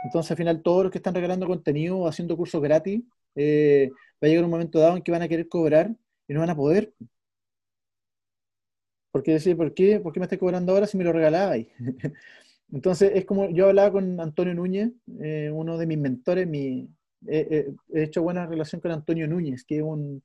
Entonces, 0.05 0.31
al 0.31 0.37
final, 0.37 0.61
todos 0.61 0.83
los 0.83 0.91
que 0.91 0.97
están 0.99 1.13
regalando 1.13 1.47
contenido 1.47 2.07
haciendo 2.07 2.37
cursos 2.37 2.61
gratis, 2.61 3.01
eh, 3.35 3.89
va 4.23 4.27
a 4.27 4.27
llegar 4.27 4.45
un 4.45 4.51
momento 4.51 4.79
dado 4.79 4.97
en 4.97 5.03
que 5.03 5.11
van 5.11 5.21
a 5.21 5.27
querer 5.27 5.47
cobrar 5.49 5.95
y 6.27 6.33
no 6.33 6.39
van 6.41 6.49
a 6.49 6.55
poder. 6.55 6.93
Porque 9.11 9.31
decir, 9.33 9.57
¿por 9.57 9.73
qué, 9.73 9.99
¿por 9.99 10.13
qué 10.13 10.19
me 10.19 10.25
estás 10.25 10.39
cobrando 10.39 10.73
ahora 10.73 10.87
si 10.87 10.97
me 10.97 11.03
lo 11.03 11.11
regalabais? 11.13 11.67
Entonces, 12.71 13.11
es 13.15 13.25
como 13.25 13.49
yo 13.49 13.67
hablaba 13.67 13.91
con 13.91 14.19
Antonio 14.19 14.53
Núñez, 14.53 14.91
eh, 15.19 15.49
uno 15.51 15.77
de 15.77 15.87
mis 15.87 15.97
mentores, 15.97 16.47
mi, 16.47 16.87
eh, 17.27 17.71
he 17.93 18.03
hecho 18.03 18.21
buena 18.21 18.45
relación 18.45 18.81
con 18.81 18.91
Antonio 18.91 19.27
Núñez, 19.27 19.63
que 19.63 19.77
es 19.77 19.83
un, 19.83 20.21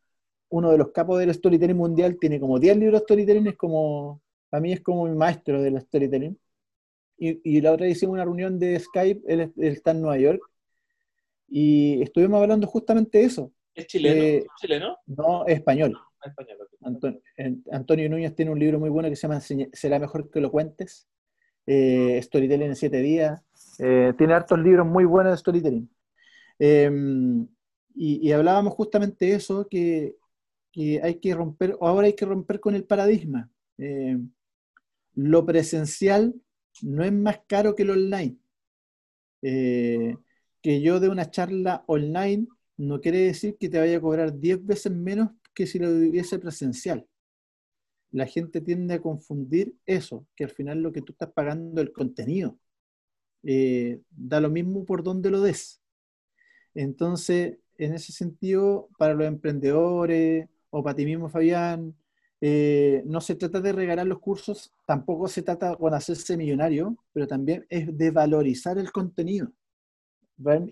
uno 0.50 0.70
de 0.70 0.78
los 0.78 0.92
capos 0.92 1.18
del 1.18 1.34
storytelling 1.34 1.76
mundial, 1.76 2.16
tiene 2.20 2.38
como 2.40 2.58
10 2.58 2.76
libros 2.76 3.00
de 3.00 3.04
storytelling, 3.04 3.46
es 3.48 3.56
como, 3.56 4.22
a 4.50 4.60
mí 4.60 4.72
es 4.72 4.80
como 4.80 5.06
mi 5.06 5.16
maestro 5.16 5.60
del 5.62 5.80
storytelling. 5.80 6.38
Y, 7.16 7.40
y 7.56 7.60
la 7.60 7.72
otra 7.72 7.86
hicimos 7.88 8.14
una 8.14 8.24
reunión 8.24 8.58
de 8.58 8.78
Skype, 8.78 9.22
él, 9.26 9.40
él, 9.40 9.52
está 9.56 9.92
en 9.92 10.00
Nueva 10.00 10.18
York, 10.18 10.42
y 11.48 12.02
estuvimos 12.02 12.40
hablando 12.40 12.66
justamente 12.66 13.18
de 13.18 13.24
eso. 13.24 13.52
¿Es 13.74 13.86
chileno? 13.86 14.22
Eh, 14.22 14.46
¿Chileno? 14.60 14.98
No, 15.06 15.46
es 15.46 15.56
español. 15.56 15.96
Ah, 16.20 16.28
español 16.28 16.58
okay. 16.62 16.78
Antonio, 16.82 17.20
Antonio, 17.70 18.10
Núñez 18.10 18.34
tiene 18.34 18.50
un 18.50 18.58
libro 18.58 18.78
muy 18.78 18.90
bueno 18.90 19.08
que 19.08 19.16
se 19.16 19.28
llama 19.28 19.40
Será 19.40 19.98
mejor 19.98 20.30
que 20.30 20.40
lo 20.40 20.50
cuentes, 20.50 21.08
eh, 21.66 22.20
Storytelling 22.22 22.68
en 22.68 22.76
siete 22.76 23.00
días. 23.00 23.42
Eh, 23.78 24.12
tiene 24.16 24.34
hartos 24.34 24.58
libros 24.58 24.86
muy 24.86 25.04
buenos 25.04 25.32
de 25.32 25.38
storytelling. 25.38 25.90
Eh, 26.58 26.90
y, 27.94 28.28
y, 28.28 28.32
hablábamos 28.32 28.74
justamente 28.74 29.26
de 29.26 29.34
eso, 29.34 29.68
que, 29.68 30.16
que, 30.72 31.00
hay 31.02 31.16
que 31.16 31.34
romper, 31.34 31.76
o 31.78 31.86
ahora 31.86 32.06
hay 32.06 32.14
que 32.14 32.26
romper 32.26 32.60
con 32.60 32.74
el 32.74 32.84
paradigma. 32.84 33.50
Eh, 33.78 34.18
lo 35.14 35.46
presencial 35.46 36.34
no 36.82 37.04
es 37.04 37.12
más 37.12 37.40
caro 37.46 37.74
que 37.74 37.84
lo 37.84 37.94
online. 37.94 38.36
Eh, 39.42 40.16
que 40.62 40.80
yo 40.80 41.00
de 41.00 41.08
una 41.10 41.30
charla 41.30 41.84
online 41.86 42.48
no 42.76 43.00
quiere 43.00 43.18
decir 43.18 43.56
que 43.58 43.68
te 43.68 43.78
vaya 43.78 43.98
a 43.98 44.00
cobrar 44.00 44.38
10 44.38 44.64
veces 44.64 44.92
menos 44.92 45.30
que 45.54 45.66
si 45.66 45.78
lo 45.78 45.90
hubiese 45.90 46.38
presencial. 46.38 47.06
La 48.10 48.26
gente 48.26 48.60
tiende 48.60 48.94
a 48.94 49.02
confundir 49.02 49.74
eso, 49.86 50.26
que 50.36 50.44
al 50.44 50.50
final 50.50 50.80
lo 50.80 50.92
que 50.92 51.02
tú 51.02 51.12
estás 51.12 51.32
pagando 51.32 51.80
el 51.80 51.92
contenido. 51.92 52.58
Eh, 53.42 54.00
da 54.10 54.40
lo 54.40 54.50
mismo 54.50 54.84
por 54.84 55.02
donde 55.02 55.30
lo 55.30 55.42
des. 55.42 55.82
Entonces, 56.74 57.58
en 57.78 57.94
ese 57.94 58.12
sentido, 58.12 58.88
para 58.98 59.14
los 59.14 59.26
emprendedores 59.26 60.48
o 60.70 60.82
para 60.82 60.96
ti 60.96 61.04
mismo, 61.04 61.28
Fabián, 61.28 61.94
eh, 62.46 63.02
no 63.06 63.22
se 63.22 63.36
trata 63.36 63.58
de 63.58 63.72
regalar 63.72 64.06
los 64.06 64.18
cursos, 64.18 64.70
tampoco 64.84 65.28
se 65.28 65.40
trata 65.40 65.76
de 65.76 65.96
hacerse 65.96 66.36
millonario, 66.36 66.94
pero 67.14 67.26
también 67.26 67.64
es 67.70 67.96
de 67.96 68.10
valorizar 68.10 68.76
el 68.76 68.92
contenido 68.92 69.50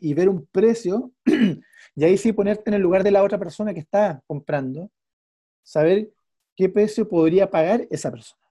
y 0.02 0.12
ver 0.12 0.28
un 0.28 0.44
precio, 0.44 1.12
y 1.96 2.04
ahí 2.04 2.18
sí 2.18 2.34
ponerte 2.34 2.64
en 2.66 2.74
el 2.74 2.82
lugar 2.82 3.02
de 3.02 3.10
la 3.10 3.22
otra 3.22 3.38
persona 3.38 3.72
que 3.72 3.80
está 3.80 4.22
comprando, 4.26 4.90
saber 5.62 6.12
qué 6.54 6.68
precio 6.68 7.08
podría 7.08 7.48
pagar 7.48 7.86
esa 7.90 8.10
persona, 8.10 8.42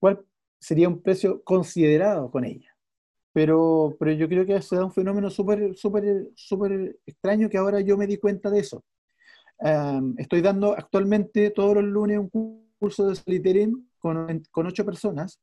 cuál 0.00 0.26
sería 0.58 0.88
un 0.88 1.00
precio 1.00 1.40
considerado 1.44 2.32
con 2.32 2.44
ella. 2.44 2.76
Pero, 3.32 3.94
pero 4.00 4.10
yo 4.10 4.28
creo 4.28 4.44
que 4.44 4.60
se 4.60 4.74
da 4.74 4.84
un 4.84 4.92
fenómeno 4.92 5.30
súper 5.30 5.62
extraño 7.06 7.48
que 7.48 7.58
ahora 7.58 7.80
yo 7.80 7.96
me 7.96 8.08
di 8.08 8.16
cuenta 8.16 8.50
de 8.50 8.58
eso. 8.58 8.82
Um, 9.64 10.16
estoy 10.18 10.40
dando 10.40 10.72
actualmente 10.72 11.50
todos 11.50 11.76
los 11.76 11.84
lunes 11.84 12.18
un 12.18 12.68
curso 12.80 13.06
de 13.06 13.14
storytelling 13.14 13.88
con, 14.00 14.42
con 14.50 14.66
ocho 14.66 14.84
personas 14.84 15.40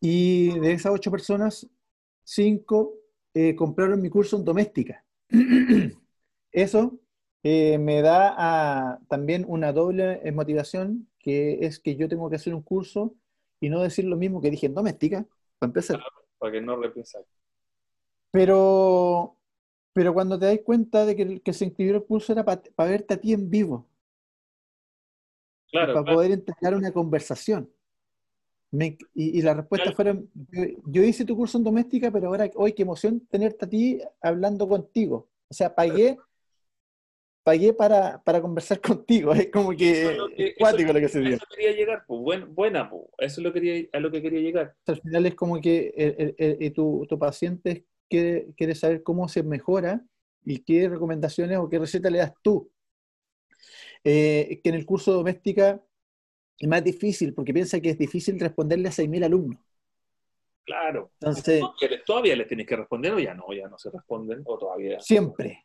y 0.00 0.58
de 0.58 0.72
esas 0.72 0.92
ocho 0.92 1.10
personas, 1.10 1.68
cinco 2.24 2.94
eh, 3.34 3.54
compraron 3.54 4.00
mi 4.00 4.08
curso 4.08 4.36
en 4.36 4.44
doméstica. 4.44 5.04
Eso 6.52 6.98
eh, 7.42 7.78
me 7.78 8.02
da 8.02 8.34
a, 8.36 8.98
también 9.08 9.44
una 9.46 9.72
doble 9.72 10.20
eh, 10.24 10.32
motivación, 10.32 11.08
que 11.18 11.58
es 11.64 11.78
que 11.78 11.96
yo 11.96 12.08
tengo 12.08 12.28
que 12.28 12.36
hacer 12.36 12.54
un 12.54 12.62
curso 12.62 13.14
y 13.60 13.68
no 13.68 13.82
decir 13.82 14.06
lo 14.06 14.16
mismo 14.16 14.40
que 14.40 14.50
dije 14.50 14.66
en 14.66 14.74
doméstica, 14.74 15.26
para 15.58 15.68
empezar. 15.68 16.00
Para 16.38 16.52
que 16.52 16.60
no 16.60 16.76
repensar. 16.76 17.22
Pero, 18.32 19.36
pero 19.92 20.14
cuando 20.14 20.38
te 20.38 20.46
das 20.46 20.60
cuenta 20.64 21.04
de 21.04 21.16
que 21.16 21.22
el 21.22 21.42
que 21.42 21.52
se 21.52 21.64
inscribió 21.66 21.96
el 21.96 22.04
curso 22.04 22.32
era 22.32 22.44
para 22.44 22.62
pa 22.74 22.84
verte 22.86 23.14
a 23.14 23.20
ti 23.20 23.32
en 23.32 23.50
vivo. 23.50 23.86
Claro, 25.70 25.92
para 25.94 26.02
claro. 26.04 26.16
poder 26.16 26.30
entablar 26.32 26.74
una 26.74 26.92
conversación. 26.92 27.70
Me, 28.72 28.96
y, 29.14 29.38
y, 29.38 29.42
la 29.42 29.54
respuesta 29.54 29.92
claro. 29.92 29.96
fueron, 29.96 30.30
yo, 30.52 30.62
yo, 30.86 31.02
hice 31.02 31.24
tu 31.24 31.36
curso 31.36 31.58
en 31.58 31.64
doméstica, 31.64 32.10
pero 32.12 32.28
ahora, 32.28 32.48
hoy 32.54 32.72
qué 32.72 32.82
emoción 32.82 33.20
tenerte 33.28 33.64
a 33.64 33.68
ti 33.68 34.00
hablando 34.20 34.68
contigo. 34.68 35.28
O 35.48 35.54
sea, 35.54 35.74
pagué, 35.74 36.16
pagué 37.42 37.72
para, 37.72 38.22
para 38.22 38.40
conversar 38.40 38.80
contigo. 39.04 39.32
Es 39.32 39.50
como 39.50 39.70
que, 39.70 40.10
es 40.12 40.16
lo 40.16 40.28
que- 40.28 40.46
es 40.48 40.54
cuático 40.58 40.90
eso- 40.90 40.92
lo 40.92 41.00
que 41.00 41.08
se 41.08 41.20
dio. 41.20 41.36
eso 41.36 41.46
quería 41.50 41.72
llegar, 41.72 42.04
pues, 42.06 42.20
buen- 42.20 42.54
buena, 42.54 42.88
pues. 42.88 43.02
Eso 43.18 43.40
es 43.40 43.44
lo 43.44 43.52
que 43.52 43.60
quería, 43.60 43.88
a 43.92 43.98
lo 44.00 44.10
que 44.10 44.22
quería 44.22 44.40
llegar. 44.40 44.76
Al 44.86 45.00
final 45.00 45.26
es 45.26 45.34
como 45.34 45.60
que 45.60 45.92
el, 45.96 46.14
el- 46.18 46.34
el- 46.38 46.56
el- 46.60 46.72
tu, 46.72 47.06
tu 47.08 47.18
paciente 47.18 47.86
quiere, 48.10 48.48
quiere 48.56 48.74
saber 48.74 49.02
cómo 49.02 49.28
se 49.28 49.42
mejora 49.42 50.04
y 50.44 50.58
qué 50.58 50.88
recomendaciones 50.88 51.56
o 51.58 51.68
qué 51.70 51.78
receta 51.78 52.10
le 52.10 52.18
das 52.18 52.34
tú. 52.42 52.70
Eh, 54.04 54.60
que 54.62 54.70
en 54.70 54.74
el 54.74 54.84
curso 54.86 55.12
de 55.12 55.18
doméstica 55.18 55.82
es 56.58 56.68
más 56.68 56.84
difícil, 56.84 57.32
porque 57.32 57.54
piensa 57.54 57.80
que 57.80 57.90
es 57.90 57.98
difícil 57.98 58.38
responderle 58.38 58.88
a 58.88 58.92
6.000 58.92 59.24
alumnos. 59.24 59.60
Claro. 60.64 61.10
Entonces, 61.20 61.60
Todavía, 61.60 62.04
todavía 62.04 62.36
les 62.36 62.46
tienes 62.48 62.66
que 62.66 62.76
responder 62.76 63.12
o 63.12 63.18
ya 63.18 63.34
no, 63.34 63.52
ya 63.52 63.68
no 63.68 63.78
se 63.78 63.90
responden, 63.90 64.42
o 64.44 64.58
todavía. 64.58 65.00
siempre, 65.00 65.64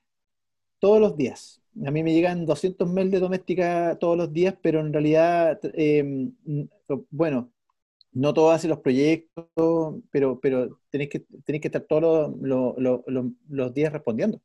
todos 0.79 0.99
los 0.99 1.17
días. 1.17 1.61
A 1.85 1.91
mí 1.91 2.03
me 2.03 2.13
llegan 2.13 2.45
200 2.45 2.89
mails 2.89 3.11
de 3.11 3.19
doméstica 3.19 3.97
todos 3.99 4.17
los 4.17 4.31
días, 4.31 4.55
pero 4.61 4.79
en 4.79 4.93
realidad, 4.93 5.59
eh, 5.73 6.29
bueno, 7.09 7.51
no 8.15 8.33
todos 8.33 8.55
hacen 8.55 8.69
los 8.69 8.79
proyectos, 8.79 9.95
pero, 10.09 10.39
pero 10.39 10.79
tenéis 10.89 11.09
que, 11.09 11.19
tenéis 11.45 11.61
que 11.61 11.67
estar 11.67 11.81
todos 11.81 12.33
los, 12.41 12.73
los, 12.77 13.01
los, 13.05 13.25
los 13.49 13.73
días 13.73 13.91
respondiendo. 13.91 14.39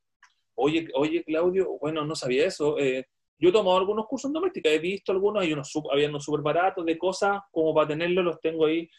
Oye, 0.57 0.89
oye, 0.95 1.23
Claudio, 1.25 1.79
bueno, 1.81 2.05
no 2.05 2.17
sabía 2.17 2.47
eso. 2.47 2.77
eh, 2.79 3.07
yo 3.39 3.49
he 3.49 3.53
tomado 3.53 3.79
algunos 3.79 4.07
cursos 4.07 4.29
en 4.29 4.35
doméstica, 4.35 4.69
he 4.69 4.79
visto 4.81 5.13
algunos, 5.13 5.43
hay 5.43 5.53
unos, 5.53 5.73
había 5.91 6.09
unos 6.09 6.25
súper 6.25 6.43
baratos 6.43 6.85
de 6.85 6.99
cosas 6.99 7.41
como 7.51 7.73
para 7.73 7.89
tenerlos, 7.89 8.25
los 8.25 8.41
tengo 8.41 8.67
ahí, 8.67 8.91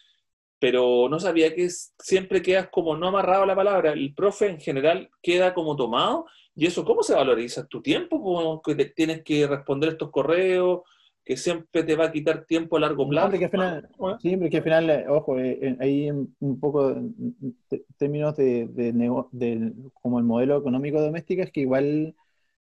pero 0.57 1.07
no 1.09 1.19
sabía 1.19 1.53
que 1.53 1.69
siempre 1.69 2.41
quedas 2.41 2.69
como 2.69 2.95
no 2.95 3.09
amarrado 3.09 3.45
la 3.45 3.55
palabra. 3.55 3.91
El 3.91 4.15
profe 4.15 4.47
en 4.47 4.59
general 4.59 5.09
queda 5.21 5.53
como 5.53 5.75
tomado, 5.75 6.25
y 6.55 6.65
eso, 6.65 6.85
¿cómo 6.85 7.03
se 7.03 7.13
valoriza 7.13 7.67
tu 7.67 7.81
tiempo? 7.81 8.21
Como 8.21 8.61
que 8.61 8.73
tienes 8.85 9.21
que 9.23 9.45
responder 9.47 9.89
estos 9.89 10.11
correos, 10.11 10.81
que 11.23 11.37
siempre 11.37 11.83
te 11.83 11.95
va 11.95 12.05
a 12.05 12.11
quitar 12.11 12.45
tiempo 12.45 12.77
a 12.77 12.79
largo 12.79 13.07
plazo. 13.07 13.29
porque 13.29 13.45
al 13.45 13.51
final, 13.51 13.89
¿no? 13.99 14.19
sí, 14.19 14.35
porque 14.37 14.57
al 14.57 14.63
final, 14.63 14.89
eh, 14.89 15.05
ojo, 15.07 15.37
eh, 15.39 15.59
eh, 15.61 15.77
hay 15.79 16.09
un 16.09 16.59
poco 16.59 16.89
en 16.91 17.55
términos 17.97 18.35
de, 18.35 18.67
de, 18.67 18.91
nego- 18.93 19.29
de- 19.31 19.71
como 20.01 20.17
el 20.17 20.25
modelo 20.25 20.57
económico 20.57 20.99
de 20.99 21.05
doméstica, 21.05 21.43
es 21.43 21.51
que 21.51 21.61
igual 21.61 22.15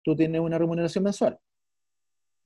tú 0.03 0.15
tienes 0.15 0.39
una 0.41 0.57
remuneración 0.57 1.03
mensual, 1.03 1.37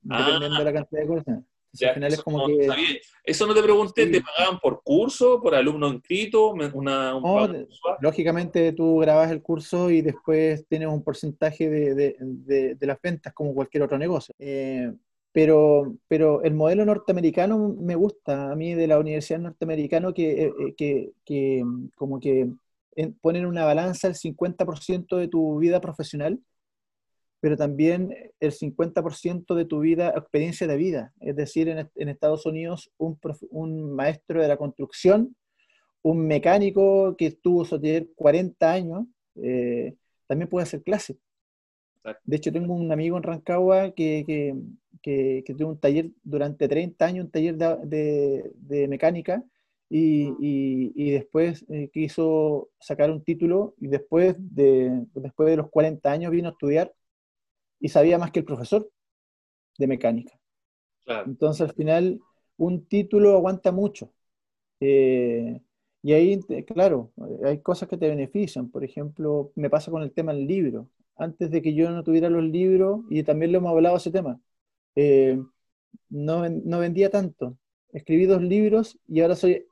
Ah. 0.08 0.18
dependiendo 0.26 0.58
de 0.58 0.64
la 0.64 0.72
cantidad 0.72 1.02
de 1.02 1.06
cosas. 1.08 1.26
Entonces, 1.28 1.46
Ya, 1.72 1.88
al 1.90 1.94
final 1.94 2.08
es 2.08 2.14
eso 2.14 2.24
como 2.24 2.38
no 2.38 2.46
que... 2.48 2.64
sabía. 2.66 2.86
Eso 3.22 3.46
no 3.46 3.54
te 3.54 3.62
pregunté, 3.62 4.06
Sí. 4.06 4.12
¿te 4.12 4.20
pagaban 4.22 4.58
por 4.58 4.82
curso, 4.82 5.40
por 5.40 5.54
alumno 5.54 5.86
inscrito? 5.88 6.50
Una, 6.52 7.14
un 7.14 7.22
No? 7.22 7.66
Lógicamente 8.00 8.72
tú 8.72 8.98
grabas 8.98 9.30
el 9.30 9.40
curso 9.42 9.88
y 9.90 10.00
después 10.00 10.66
tienes 10.66 10.88
un 10.88 11.04
porcentaje 11.04 11.68
de, 11.70 11.94
de- 11.94 12.16
de- 12.20 12.74
de 12.74 12.86
las 12.86 13.00
ventas 13.00 13.32
como 13.32 13.54
cualquier 13.54 13.84
otro 13.84 13.96
negocio. 13.98 14.34
Eh, 14.38 14.90
pero, 15.32 15.96
pero 16.08 16.42
el 16.42 16.54
modelo 16.54 16.84
norteamericano 16.84 17.76
me 17.80 17.94
gusta, 17.94 18.50
a 18.52 18.56
mí 18.56 18.74
de 18.74 18.86
la 18.88 18.98
universidad 18.98 19.40
norteamericana 19.40 20.12
que, 20.12 20.44
eh, 20.46 20.52
eh, 20.68 20.74
que, 20.76 21.12
que, 21.24 21.62
mm, 21.64 21.90
como 21.96 22.20
que 22.20 22.48
en- 22.96 23.14
ponen 23.20 23.46
una 23.46 23.64
balanza 23.64 24.08
el 24.08 24.14
50% 24.16 25.16
de 25.16 25.28
tu 25.28 25.58
vida 25.58 25.80
profesional, 25.80 26.40
pero 27.40 27.56
también 27.56 28.14
el 28.40 28.52
50% 28.52 29.54
de 29.54 29.64
tu 29.64 29.80
vida, 29.80 30.10
experiencia 30.16 30.66
de 30.66 30.76
vida. 30.76 31.12
Es 31.20 31.36
decir, 31.36 31.68
en, 31.68 31.78
est- 31.78 31.96
en 31.96 32.08
Estados 32.10 32.44
Unidos 32.46 32.90
un, 32.98 33.18
maestro 33.94 34.42
de 34.42 34.48
la 34.48 34.56
construcción 34.56 35.34
un 36.02 36.26
mecánico 36.26 37.16
que 37.16 37.26
estuvo 37.26 37.64
sostener 37.64 38.08
40 38.16 38.72
años 38.72 39.06
eh, 39.36 39.94
también 40.26 40.48
puede 40.48 40.64
hacer 40.64 40.82
clase. 40.82 41.18
De 42.24 42.36
hecho, 42.36 42.52
tengo 42.52 42.74
un 42.74 42.90
amigo 42.90 43.16
en 43.16 43.22
Rancagua 43.22 43.92
que, 43.92 44.24
que, 45.02 45.42
que, 45.44 45.54
tuvo 45.54 45.70
un 45.70 45.78
taller 45.78 46.10
durante 46.22 46.68
30 46.68 47.04
años, 47.04 47.24
un 47.26 47.30
taller 47.30 47.56
de, 47.56 48.52
de, 48.56 48.88
mecánica, 48.88 49.44
y, 49.88 50.28
y, 50.40 50.92
y 50.94 51.10
después 51.10 51.64
eh, 51.68 51.90
quiso 51.92 52.70
sacar 52.80 53.10
un 53.10 53.22
título, 53.22 53.74
y 53.78 53.88
después 53.88 54.36
de, 54.38 55.04
después 55.14 55.50
de 55.50 55.56
los 55.56 55.68
40 55.70 56.10
años 56.10 56.30
vino 56.30 56.48
a 56.48 56.52
estudiar 56.52 56.94
y 57.80 57.88
sabía 57.88 58.18
más 58.18 58.30
que 58.30 58.40
el 58.40 58.44
profesor 58.44 58.88
de 59.78 59.86
mecánica. 59.86 60.38
Entonces, 61.26 61.68
al 61.68 61.74
final, 61.74 62.20
un 62.56 62.86
título 62.86 63.34
aguanta 63.34 63.72
mucho. 63.72 64.12
Eh, 64.80 65.60
y 66.02 66.12
ahí, 66.12 66.40
claro, 66.66 67.12
hay 67.44 67.60
cosas 67.60 67.88
que 67.88 67.96
te 67.96 68.08
benefician. 68.08 68.70
Por 68.70 68.84
ejemplo, 68.84 69.52
me 69.56 69.70
pasa 69.70 69.90
con 69.90 70.02
el 70.02 70.12
tema 70.12 70.32
del 70.32 70.46
libro. 70.46 70.88
Antes 71.20 71.50
de 71.50 71.60
que 71.60 71.74
yo 71.74 71.90
no 71.90 72.02
tuviera 72.02 72.30
los 72.30 72.42
libros, 72.42 73.02
y 73.10 73.22
también 73.22 73.52
lo 73.52 73.58
hemos 73.58 73.72
hablado 73.72 73.98
ese 73.98 74.10
tema, 74.10 74.40
eh, 74.96 75.38
no, 76.08 76.48
no, 76.48 76.78
vendía 76.78 77.10
tanto. 77.10 77.58
Escribí 77.92 78.24
dos 78.24 78.40
libros 78.40 78.98
y 79.06 79.20
ahora 79.20 79.36
soy 79.36 79.66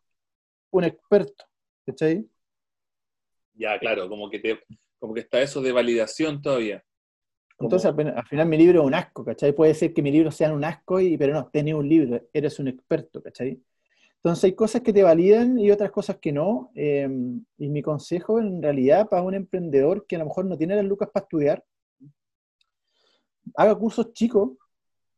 un 0.70 0.84
experto. 0.84 1.44
¿Cachai? 1.86 2.28
Ya, 3.54 3.78
claro, 3.78 4.10
como 4.10 4.28
que, 4.28 4.40
te, 4.40 4.60
como 4.98 5.14
que 5.14 5.20
está 5.20 5.40
eso 5.40 5.62
de 5.62 5.72
validación 5.72 6.42
todavía. 6.42 6.84
Entonces, 7.58 7.86
al, 7.90 8.26
final 8.26 8.46
mi 8.46 8.58
libro 8.58 8.80
es 8.80 8.86
un 8.86 8.94
asco, 8.94 9.24
¿cachai? 9.24 9.52
Puede 9.52 9.72
ser 9.72 9.94
que 9.94 10.02
mi 10.02 10.12
libro 10.12 10.30
sea 10.30 10.52
un 10.52 10.64
asco, 10.64 11.00
y, 11.00 11.16
pero 11.16 11.32
no, 11.32 11.48
tenés 11.48 11.74
un 11.74 11.88
libro, 11.88 12.20
eres 12.32 12.58
un 12.58 12.68
experto, 12.68 13.22
¿cachai? 13.22 13.60
Entonces 14.18 14.44
hay 14.44 14.54
cosas 14.54 14.82
que 14.82 14.92
te 14.92 15.02
validan 15.02 15.58
y 15.58 15.70
otras 15.70 15.90
cosas 15.90 16.18
que 16.18 16.32
no. 16.32 16.70
Em, 16.74 17.44
y 17.56 17.68
mi 17.68 17.82
consejo 17.82 18.40
en 18.40 18.62
realidad 18.62 19.08
para 19.08 19.22
un 19.22 19.34
emprendedor 19.34 20.06
que 20.06 20.16
a 20.16 20.18
lo 20.18 20.26
mejor 20.26 20.44
no 20.46 20.58
tiene 20.58 20.76
las 20.76 20.84
lucas 20.84 21.08
para 21.12 21.24
estudiar, 21.24 21.64
haga 23.56 23.74
cursos 23.76 24.12
chicos. 24.12 24.50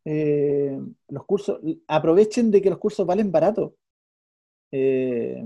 Eh, 0.05 0.79
los 1.09 1.25
cursos, 1.25 1.61
aprovechen 1.87 2.51
de 2.51 2.63
que 2.63 2.71
los 2.71 2.79
cursos 2.79 3.07
valen 3.07 3.33
barato. 3.33 3.77
Eh, 4.73 5.45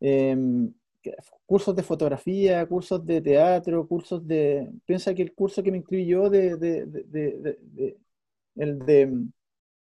em, 0.00 0.72
cursos 1.46 1.74
de 1.74 1.82
fotografía, 1.82 2.66
cursos 2.66 3.04
de 3.04 3.20
teatro, 3.20 3.86
cursos 3.86 4.26
de... 4.26 4.70
Piensa 4.86 5.14
que 5.14 5.22
el 5.22 5.34
curso 5.34 5.62
que 5.62 5.70
me 5.70 5.78
inscribí 5.78 6.06
yo 6.06 6.30
de, 6.30 6.50
el 8.56 8.78
de 8.80 9.26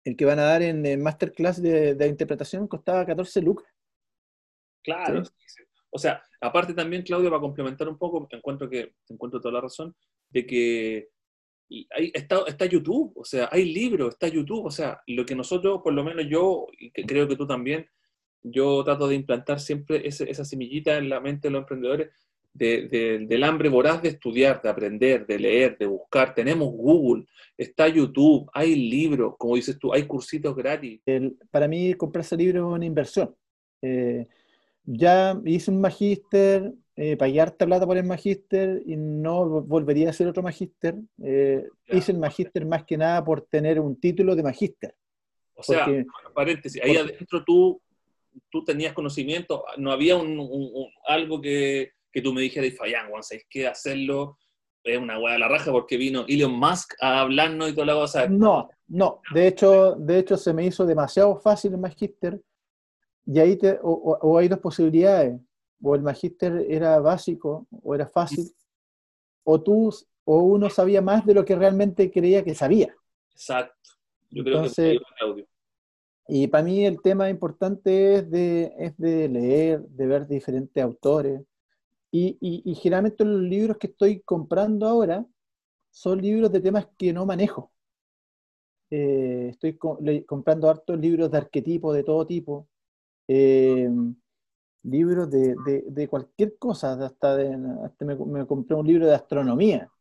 el 0.05 0.15
que 0.15 0.25
van 0.25 0.39
a 0.39 0.43
dar 0.43 0.61
en 0.61 1.01
masterclass 1.01 1.61
de, 1.61 2.07
interpretación 2.07 2.67
costaba 2.67 3.05
14 3.05 3.41
lucas. 3.41 3.67
Claro. 4.83 5.23
O 5.89 5.97
sea, 5.97 6.21
aparte 6.39 6.73
también, 6.73 7.01
Claudio, 7.01 7.29
para 7.29 7.41
complementar 7.41 7.89
un 7.89 7.97
poco, 7.97 8.27
encuentro 8.29 8.69
que 8.69 8.93
encuentro 9.09 9.41
toda 9.41 9.55
la 9.55 9.61
razón, 9.61 9.95
de 10.29 10.45
que 10.45 11.09
hay, 11.89 12.11
está, 12.13 12.43
está 12.45 12.65
YouTube, 12.65 13.13
o 13.15 13.25
sea, 13.25 13.49
hay 13.51 13.73
libros, 13.73 14.13
está 14.13 14.27
YouTube, 14.27 14.65
o 14.65 14.71
sea, 14.71 15.01
lo 15.07 15.25
que 15.25 15.35
nosotros, 15.35 15.81
por 15.83 15.93
lo 15.93 16.03
menos 16.03 16.25
yo, 16.29 16.67
y 16.77 16.91
que 16.91 17.03
creo 17.03 17.27
que 17.27 17.35
tú 17.35 17.47
también, 17.47 17.89
yo 18.43 18.83
trato 18.83 19.07
de 19.07 19.15
implantar 19.15 19.59
siempre 19.59 20.07
esa 20.07 20.45
semillita 20.45 20.97
en 20.97 21.09
la 21.09 21.19
mente 21.19 21.47
de 21.47 21.53
los 21.53 21.61
emprendedores 21.61 22.11
del 22.55 23.43
hambre 23.43 23.69
voraz 23.69 24.01
de 24.01 24.09
estudiar, 24.09 24.61
de 24.61 24.69
aprender, 24.69 25.25
de 25.25 25.39
leer, 25.39 25.77
de 25.77 25.85
buscar. 25.85 26.33
Tenemos 26.33 26.71
Google, 26.71 27.25
está 27.57 27.87
YouTube, 27.87 28.49
hay 28.53 28.75
libros, 28.75 29.35
como 29.37 29.55
dices 29.55 29.77
tú, 29.77 29.93
hay 29.93 30.03
cursitos 30.03 30.55
gratis. 30.55 31.01
para 31.51 31.67
mí, 31.67 31.93
comprarse 31.93 32.37
libros 32.37 32.67
es 32.67 32.75
una 32.75 32.85
inversión. 32.85 33.35
Eh, 33.81 34.25
ya 34.83 35.39
hice 35.45 35.71
un 35.71 35.81
magíster, 35.81 36.71
eh, 36.95 37.17
pagué 37.17 37.41
harta 37.41 37.65
plata 37.65 37.85
por 37.85 37.97
el 37.97 38.05
magíster 38.05 38.81
y 38.85 38.95
no 38.95 39.61
volvería 39.61 40.07
a 40.07 40.09
hacer 40.11 40.27
otro 40.27 40.41
magíster. 40.41 40.95
Eh, 41.23 41.67
hice 41.87 42.13
el 42.13 42.19
magíster 42.19 42.65
más 42.65 42.85
que 42.85 42.97
nada 42.97 43.23
por 43.23 43.41
tener 43.41 43.79
un 43.79 43.99
título 43.99 44.35
de 44.35 44.43
magíster. 44.43 44.95
O 45.55 45.63
sea, 45.63 45.87
paréntesis, 46.33 46.81
ahí 46.83 46.97
adentro 46.97 47.43
tú 47.43 47.81
tú 48.49 48.63
tenías 48.63 48.93
conocimiento, 48.93 49.65
no 49.77 49.91
había 49.91 50.15
un, 50.15 50.89
algo 51.07 51.41
que, 51.41 51.91
que, 52.15 52.21
tú 52.21 52.33
me 52.33 52.41
dijeras, 52.41 52.73
Fayán, 52.77 53.11
¿sabes 53.21 53.45
qué? 53.49 53.67
Hacerlo 53.67 54.37
es 54.83 54.97
una 54.97 55.19
hueá 55.19 55.33
de 55.33 55.39
la 55.39 55.47
raja 55.47 55.71
porque 55.71 55.97
vino 55.97 56.25
Elon 56.27 56.53
Musk 56.53 56.93
a 57.01 57.21
hablarnos 57.21 57.69
y 57.69 57.73
toda 57.73 57.87
la 57.87 57.93
cosa. 57.95 58.27
No, 58.27 58.69
no, 58.87 59.21
de 59.33 59.47
hecho, 59.47 59.95
de 59.95 60.19
hecho 60.19 60.37
se 60.37 60.53
me 60.53 60.65
hizo 60.65 60.85
demasiado 60.85 61.37
fácil 61.39 61.73
el 61.73 61.79
Magister 61.79 62.39
y 63.25 63.39
ahí 63.39 63.57
te, 63.57 63.79
o, 63.81 64.37
hay 64.37 64.47
dos 64.47 64.59
posibilidades, 64.59 65.39
o 65.81 65.95
el 65.95 66.03
Magister 66.03 66.65
era 66.69 66.99
básico 66.99 67.67
o 67.83 67.95
era 67.95 68.07
fácil, 68.07 68.45
o 69.43 69.61
tú 69.61 69.91
o 70.23 70.39
uno 70.39 70.69
sabía 70.69 71.01
más 71.01 71.25
de 71.25 71.33
lo 71.33 71.43
que 71.43 71.55
realmente 71.55 72.11
creía 72.11 72.43
que 72.43 72.55
sabía. 72.55 72.95
Exacto. 73.31 73.91
Yo 74.29 74.43
creo 74.43 74.63
que 74.63 74.99
audio. 75.19 75.45
Y 76.27 76.47
para 76.47 76.63
mí 76.63 76.85
el 76.85 77.01
tema 77.01 77.29
importante 77.29 78.15
es 78.15 78.31
de, 78.31 78.73
es 78.79 78.97
de 78.97 79.29
leer, 79.29 79.81
de 79.81 80.07
ver 80.07 80.27
diferentes 80.27 80.83
autores. 80.83 81.41
Y, 82.17 82.37
y, 82.39 82.75
generalmente 82.75 83.25
los 83.25 83.41
libros 83.41 83.77
que 83.77 83.87
estoy 83.87 84.21
comprando 84.21 84.87
ahora 84.87 85.25
son 85.91 86.21
libros 86.21 86.51
de 86.51 86.61
temas 86.61 86.87
que 86.97 87.11
no 87.11 87.25
manejo. 87.25 87.73
Eh, 88.89 89.49
estoy 89.51 89.77
comprando 90.25 90.69
hartos 90.69 90.97
libros 90.99 91.29
de 91.31 91.37
arquetipo 91.37 91.91
de 91.91 92.03
todo 92.03 92.25
tipo, 92.25 92.69
eh, 93.27 93.89
libros 94.83 95.29
de, 95.29 95.55
de, 95.87 96.07
cualquier 96.07 96.57
cosa, 96.57 96.93
hasta, 96.93 97.35
de, 97.35 97.57
hasta 97.83 98.05
me, 98.05 98.15
me, 98.15 98.45
compré 98.47 98.75
un 98.77 98.87
libro 98.87 99.07
de 99.07 99.15
astronomía. 99.15 99.91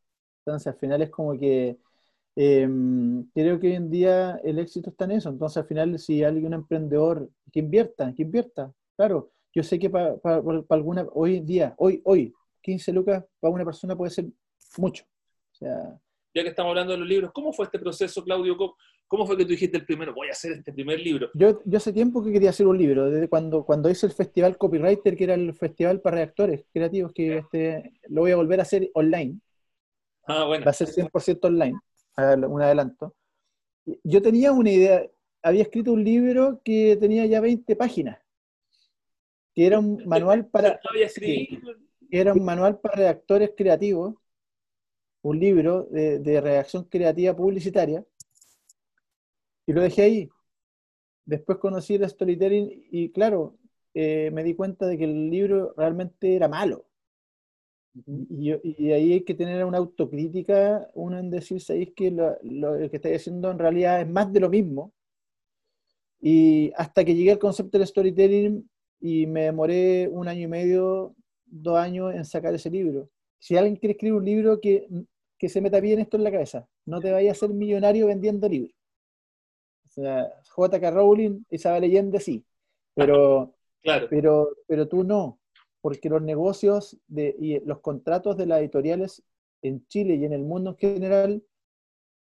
Entonces 0.40 0.68
al 0.68 0.78
final 0.78 1.02
es 1.02 1.10
como 1.10 1.38
que 1.38 1.78
Em, 2.36 3.24
creo 3.32 3.60
que 3.60 3.68
hoy 3.68 3.74
en 3.74 3.90
día 3.90 4.40
el 4.44 4.58
éxito 4.58 4.90
está 4.90 5.04
en 5.04 5.12
eso. 5.12 5.28
Entonces, 5.30 5.58
al 5.58 5.66
final, 5.66 5.98
si 5.98 6.24
hay 6.24 6.44
un 6.44 6.54
emprendedor 6.54 7.30
que 7.52 7.60
invierta, 7.60 8.12
que 8.14 8.22
invierta, 8.22 8.72
claro, 8.96 9.30
yo 9.54 9.62
sé 9.62 9.78
que 9.78 9.90
para, 9.90 10.16
alguna, 10.70 11.06
hoy 11.12 11.36
en 11.36 11.46
día, 11.46 11.74
hoy, 11.78 12.00
hoy, 12.04 12.32
15 12.62 12.92
lucas 12.92 13.24
para 13.40 13.52
una 13.52 13.64
persona 13.64 13.96
puede 13.96 14.10
ser 14.10 14.26
mucho. 14.78 15.04
O 15.52 15.54
sea, 15.54 16.00
ya 16.34 16.42
que 16.42 16.48
estamos 16.48 16.70
hablando 16.70 16.92
de 16.92 16.98
los 16.98 17.08
libros, 17.08 17.30
¿cómo 17.32 17.52
fue 17.52 17.66
este 17.66 17.78
proceso, 17.78 18.24
Claudio? 18.24 18.56
¿Cómo, 19.06 19.26
fue 19.26 19.36
que 19.36 19.44
tú 19.44 19.50
dijiste 19.50 19.76
el 19.76 19.86
primero, 19.86 20.12
voy 20.12 20.28
a 20.28 20.32
hacer 20.32 20.52
este 20.52 20.72
primer 20.72 20.98
libro? 20.98 21.30
Yo, 21.34 21.60
yo 21.64 21.76
hace 21.76 21.92
tiempo 21.92 22.24
que 22.24 22.32
quería 22.32 22.50
hacer 22.50 22.66
un 22.66 22.76
libro, 22.76 23.08
desde 23.08 23.28
cuando, 23.28 23.64
cuando 23.64 23.88
hice 23.88 24.06
el 24.06 24.12
festival 24.12 24.58
Copywriter, 24.58 25.16
que 25.16 25.24
era 25.24 25.34
el 25.34 25.54
festival 25.54 26.00
para 26.00 26.16
reactores 26.16 26.64
creativos, 26.72 27.12
que 27.12 27.38
este, 27.38 27.92
lo 28.08 28.22
voy 28.22 28.32
a 28.32 28.36
volver 28.36 28.58
a 28.58 28.62
hacer 28.62 28.90
online. 28.94 29.38
Ah, 30.26 30.44
bueno. 30.46 30.64
Va 30.64 30.70
a 30.70 30.74
ser 30.74 30.88
100% 30.88 31.44
online 31.44 31.78
un 32.16 32.62
adelanto. 32.62 33.14
Yo 34.02 34.22
tenía 34.22 34.52
una 34.52 34.70
idea, 34.70 35.06
había 35.42 35.62
escrito 35.62 35.92
un 35.92 36.04
libro 36.04 36.60
que 36.64 36.96
tenía 36.96 37.26
ya 37.26 37.40
20 37.40 37.76
páginas, 37.76 38.18
que 39.54 39.66
era 39.66 39.78
un 39.78 40.02
manual 40.06 40.46
para, 40.46 40.80
era 42.10 42.32
un 42.32 42.44
manual 42.44 42.80
para 42.80 42.96
redactores 42.96 43.52
creativos, 43.56 44.14
un 45.22 45.38
libro 45.38 45.84
de, 45.84 46.18
de 46.18 46.40
redacción 46.40 46.84
creativa 46.84 47.34
publicitaria, 47.34 48.04
y 49.66 49.72
lo 49.72 49.82
dejé 49.82 50.02
ahí. 50.02 50.28
Después 51.24 51.58
conocí 51.58 51.94
el 51.94 52.08
storytelling 52.08 52.86
y 52.90 53.10
claro, 53.10 53.56
eh, 53.94 54.30
me 54.32 54.42
di 54.42 54.54
cuenta 54.54 54.86
de 54.86 54.98
que 54.98 55.04
el 55.04 55.30
libro 55.30 55.72
realmente 55.76 56.34
era 56.34 56.48
malo. 56.48 56.86
Y, 58.28 58.50
ahí 58.90 59.12
hay 59.12 59.24
que 59.24 59.34
tener 59.34 59.64
una 59.64 59.78
autocrítica, 59.78 60.90
uno 60.94 61.18
en 61.18 61.30
decir, 61.30 61.60
¿sabéis 61.60 61.92
que 61.94 62.10
lo, 62.10 62.36
que 62.90 62.96
estáis 62.96 63.16
haciendo 63.20 63.50
en 63.52 63.58
realidad 63.58 64.00
es 64.00 64.08
más 64.08 64.32
de 64.32 64.40
lo 64.40 64.50
mismo? 64.50 64.92
Y 66.20 66.72
hasta 66.76 67.04
que 67.04 67.14
llegué 67.14 67.32
al 67.32 67.38
concepto 67.38 67.78
del 67.78 67.86
storytelling 67.86 68.68
y 69.04 69.26
me 69.26 69.42
demoré 69.42 70.08
un 70.08 70.28
año 70.28 70.44
y 70.44 70.46
medio, 70.46 71.14
dos 71.44 71.76
años 71.76 72.14
en 72.14 72.24
sacar 72.24 72.54
ese 72.54 72.70
libro. 72.70 73.10
Si 73.38 73.54
alguien 73.54 73.76
quiere 73.76 73.92
escribir 73.92 74.14
un 74.14 74.24
libro 74.24 74.60
que, 74.62 74.88
que 75.38 75.50
se 75.50 75.60
meta 75.60 75.78
bien 75.78 75.98
esto 76.00 76.16
en 76.16 76.24
la 76.24 76.32
cabeza, 76.32 76.66
no 76.86 77.00
te 77.00 77.12
vayas 77.12 77.36
a 77.36 77.40
ser 77.40 77.50
millonario 77.50 78.06
vendiendo 78.06 78.48
libros. 78.48 78.74
O 79.84 79.90
sea, 79.90 80.32
J.K. 80.48 80.90
Rowling, 80.90 81.44
esa 81.50 81.78
leyenda 81.78 82.18
sí, 82.18 82.46
pero, 82.94 83.54
claro. 83.82 84.06
pero, 84.08 84.48
pero 84.66 84.88
tú 84.88 85.04
no 85.04 85.38
porque 85.82 86.08
los 86.08 86.22
negocios 86.22 86.98
de, 87.06 87.36
y 87.38 87.60
los 87.60 87.80
contratos 87.80 88.38
de 88.38 88.46
las 88.46 88.60
editoriales 88.60 89.22
en 89.60 89.86
Chile 89.86 90.14
y 90.14 90.24
en 90.24 90.32
el 90.32 90.42
mundo 90.42 90.70
en 90.70 90.76
general 90.78 91.42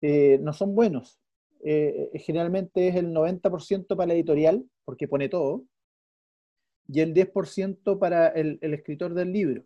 eh, 0.01 0.39
no 0.41 0.55
son 0.55 0.75
buenos. 0.75 1.21
Eh, 1.63 2.09
eh, 2.15 2.19
generalmente 2.21 2.89
es 2.89 2.97
el 2.97 3.13
90% 3.13 3.87
para 3.89 4.07
la 4.07 4.15
editorial, 4.15 4.65
porque 4.87 5.09
pone 5.09 5.29
todo, 5.29 5.67
y 6.93 7.01
el 7.01 7.15
10% 7.15 7.99
para 7.99 8.29
el, 8.29 8.59
escritor 8.63 9.15
del 9.15 9.33
libro. 9.33 9.65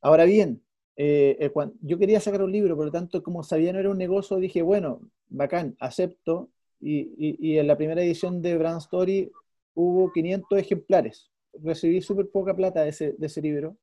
Ahora 0.00 0.24
bien, 0.24 0.62
yo 0.96 1.98
quería 1.98 2.20
sacar 2.20 2.42
un 2.42 2.52
libro, 2.52 2.76
por 2.76 2.86
lo 2.86 2.92
tanto, 2.92 3.22
como 3.22 3.42
sabía 3.42 3.72
no 3.72 3.78
era 3.78 3.90
un 3.90 3.98
negocio, 3.98 4.36
dije, 4.38 4.62
bueno, 4.62 5.00
bacán, 5.28 5.76
acepto, 5.80 6.50
y, 6.80 7.56
en 7.58 7.66
la 7.66 7.76
primera 7.76 8.02
edición 8.02 8.42
de 8.42 8.56
Brand 8.56 8.80
Story 8.80 9.30
hubo 9.74 10.12
500 10.12 10.58
ejemplares 10.58 11.30
recibí 11.62 12.00
súper 12.00 12.30
poca 12.30 12.54
plata 12.54 12.82
de 12.82 12.90
ese, 12.90 13.14
de 13.18 13.42
libro. 13.42 13.76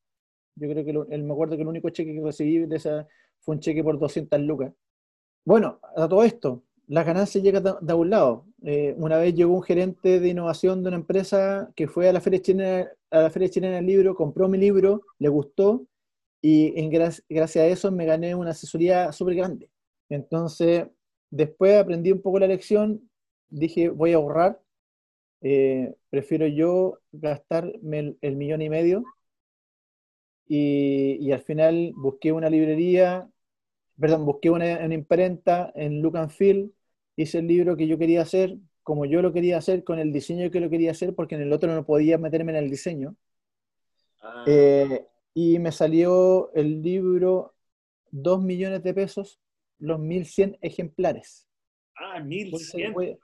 Yo 0.55 0.69
creo 0.69 0.83
que 0.83 1.15
el, 1.15 1.23
me 1.23 1.33
acuerdo 1.33 1.55
que 1.55 1.61
el 1.61 1.67
único 1.67 1.89
cheque 1.89 2.13
que 2.13 2.21
recibí 2.21 2.65
de 2.65 2.75
esa 2.75 3.07
fue 3.39 3.55
un 3.55 3.61
cheque 3.61 3.83
por 3.83 3.99
200 3.99 4.39
lucas. 4.41 4.73
Bueno, 5.45 5.79
a 5.95 6.07
todo 6.07 6.23
esto, 6.23 6.63
las 6.87 7.05
ganancias 7.05 7.43
llegan 7.43 7.63
de, 7.63 7.93
un 7.93 8.09
lado. 8.09 8.46
Eh, 8.63 8.95
una 8.97 9.17
vez 9.17 9.35
llegó 9.35 9.53
un 9.53 9.63
gerente 9.63 10.19
de 10.19 10.29
innovación 10.29 10.81
de 10.81 10.89
una 10.89 10.97
empresa 10.97 11.71
que 11.75 11.87
fue 11.87 12.09
a 12.09 12.13
la 12.13 12.21
Feria 12.21 12.41
Chilena, 12.41 12.89
a 13.11 13.21
la 13.23 13.29
Feria 13.29 13.49
Chilena 13.49 13.75
del 13.75 13.85
Libro, 13.85 14.15
compró 14.15 14.47
mi 14.49 14.57
libro, 14.57 15.03
le 15.19 15.29
gustó 15.29 15.85
y 16.41 16.79
en 16.79 16.89
gracias 16.89 17.57
a 17.57 17.67
eso 17.67 17.91
me 17.91 18.05
gané 18.05 18.35
una 18.35 18.51
asesoría 18.51 19.11
súper 19.11 19.35
grande. 19.35 19.69
Entonces, 20.09 20.87
después 21.29 21.75
aprendí 21.77 22.11
un 22.11 22.21
poco 22.21 22.39
la 22.39 22.47
lección, 22.47 23.09
dije, 23.49 23.89
voy 23.89 24.13
a 24.13 24.17
ahorrar, 24.17 24.61
eh, 25.41 25.95
prefiero 26.09 26.47
yo 26.47 26.99
gastarme 27.11 28.15
el, 28.21 28.35
millón 28.35 28.61
y 28.61 28.69
medio 28.69 29.03
y, 30.47 31.31
al 31.31 31.41
final 31.41 31.93
busqué 31.95 32.31
una 32.31 32.49
librería, 32.49 33.29
perdón, 33.99 34.25
busqué 34.25 34.49
una, 34.49 34.93
imprenta 34.93 35.71
en 35.75 36.01
Look 36.01 36.17
and 36.17 36.31
Feel, 36.31 36.73
hice 37.17 37.39
el 37.39 37.47
libro 37.47 37.75
que 37.75 37.87
yo 37.87 37.97
quería 37.97 38.21
hacer, 38.21 38.57
como 38.83 39.05
yo 39.05 39.21
lo 39.21 39.33
quería 39.33 39.57
hacer, 39.57 39.83
con 39.83 39.99
el 39.99 40.13
diseño 40.13 40.49
que 40.49 40.61
lo 40.61 40.69
quería 40.69 40.91
hacer, 40.91 41.13
porque 41.13 41.35
en 41.35 41.41
el 41.41 41.51
otro 41.51 41.73
no 41.75 41.85
podía 41.85 42.17
meterme 42.17 42.53
en 42.53 42.63
el 42.63 42.69
diseño. 42.69 43.17
Ah. 44.21 44.45
Eh, 44.47 45.05
y 45.33 45.59
me 45.59 45.71
salió 45.71 46.53
el 46.53 46.81
libro 46.81 47.53
2 48.11 48.41
millones 48.41 48.83
de 48.83 48.93
pesos, 48.93 49.39
los 49.79 49.99
1100 49.99 50.57
ejemplares. 50.61 51.47
Ah, 51.95 52.19
1100. 52.19 52.93
Voy, 52.93 53.17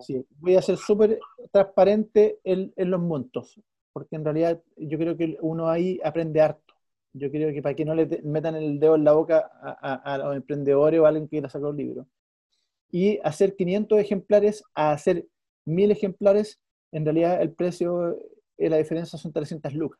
sí, 0.00 0.26
voy 0.38 0.56
a 0.56 0.62
ser 0.62 0.76
súper 0.78 1.18
transparente 1.52 2.40
en, 2.42 2.72
los 2.76 3.00
montos, 3.00 3.60
porque 3.92 4.16
en 4.16 4.24
realidad 4.24 4.62
yo 4.76 4.98
creo 4.98 5.16
que 5.16 5.36
uno 5.40 5.68
ahí 5.68 6.00
aprende 6.02 6.40
harto. 6.40 6.74
Yo 7.12 7.30
creo 7.30 7.52
que 7.52 7.62
para 7.62 7.76
que 7.76 7.84
no 7.84 7.94
le 7.94 8.06
metan 8.24 8.56
el 8.56 8.80
dedo 8.80 8.96
en 8.96 9.04
la 9.04 9.12
boca 9.12 9.38
a, 9.62 10.18
los 10.18 10.34
emprendedores 10.34 10.98
o 10.98 11.04
a 11.04 11.08
alguien 11.08 11.26
que 11.26 11.36
quiera 11.36 11.48
sacar 11.48 11.68
un 11.68 11.76
libro. 11.76 12.06
Y 12.94 13.18
hacer 13.24 13.56
500 13.56 13.98
ejemplares 13.98 14.62
a 14.72 14.92
hacer 14.92 15.26
1000 15.64 15.90
ejemplares, 15.90 16.60
en 16.92 17.04
realidad 17.04 17.42
el 17.42 17.52
precio, 17.52 18.16
eh, 18.56 18.70
la 18.70 18.76
diferencia 18.76 19.18
son 19.18 19.32
300 19.32 19.74
lucas. 19.74 19.98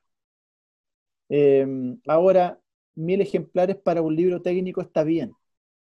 Em, 1.28 1.98
ahora, 2.06 2.60
mil 2.94 3.20
ejemplares 3.20 3.74
para 3.74 4.00
un 4.00 4.14
libro 4.14 4.40
técnico 4.42 4.80
está 4.80 5.02
bien, 5.02 5.32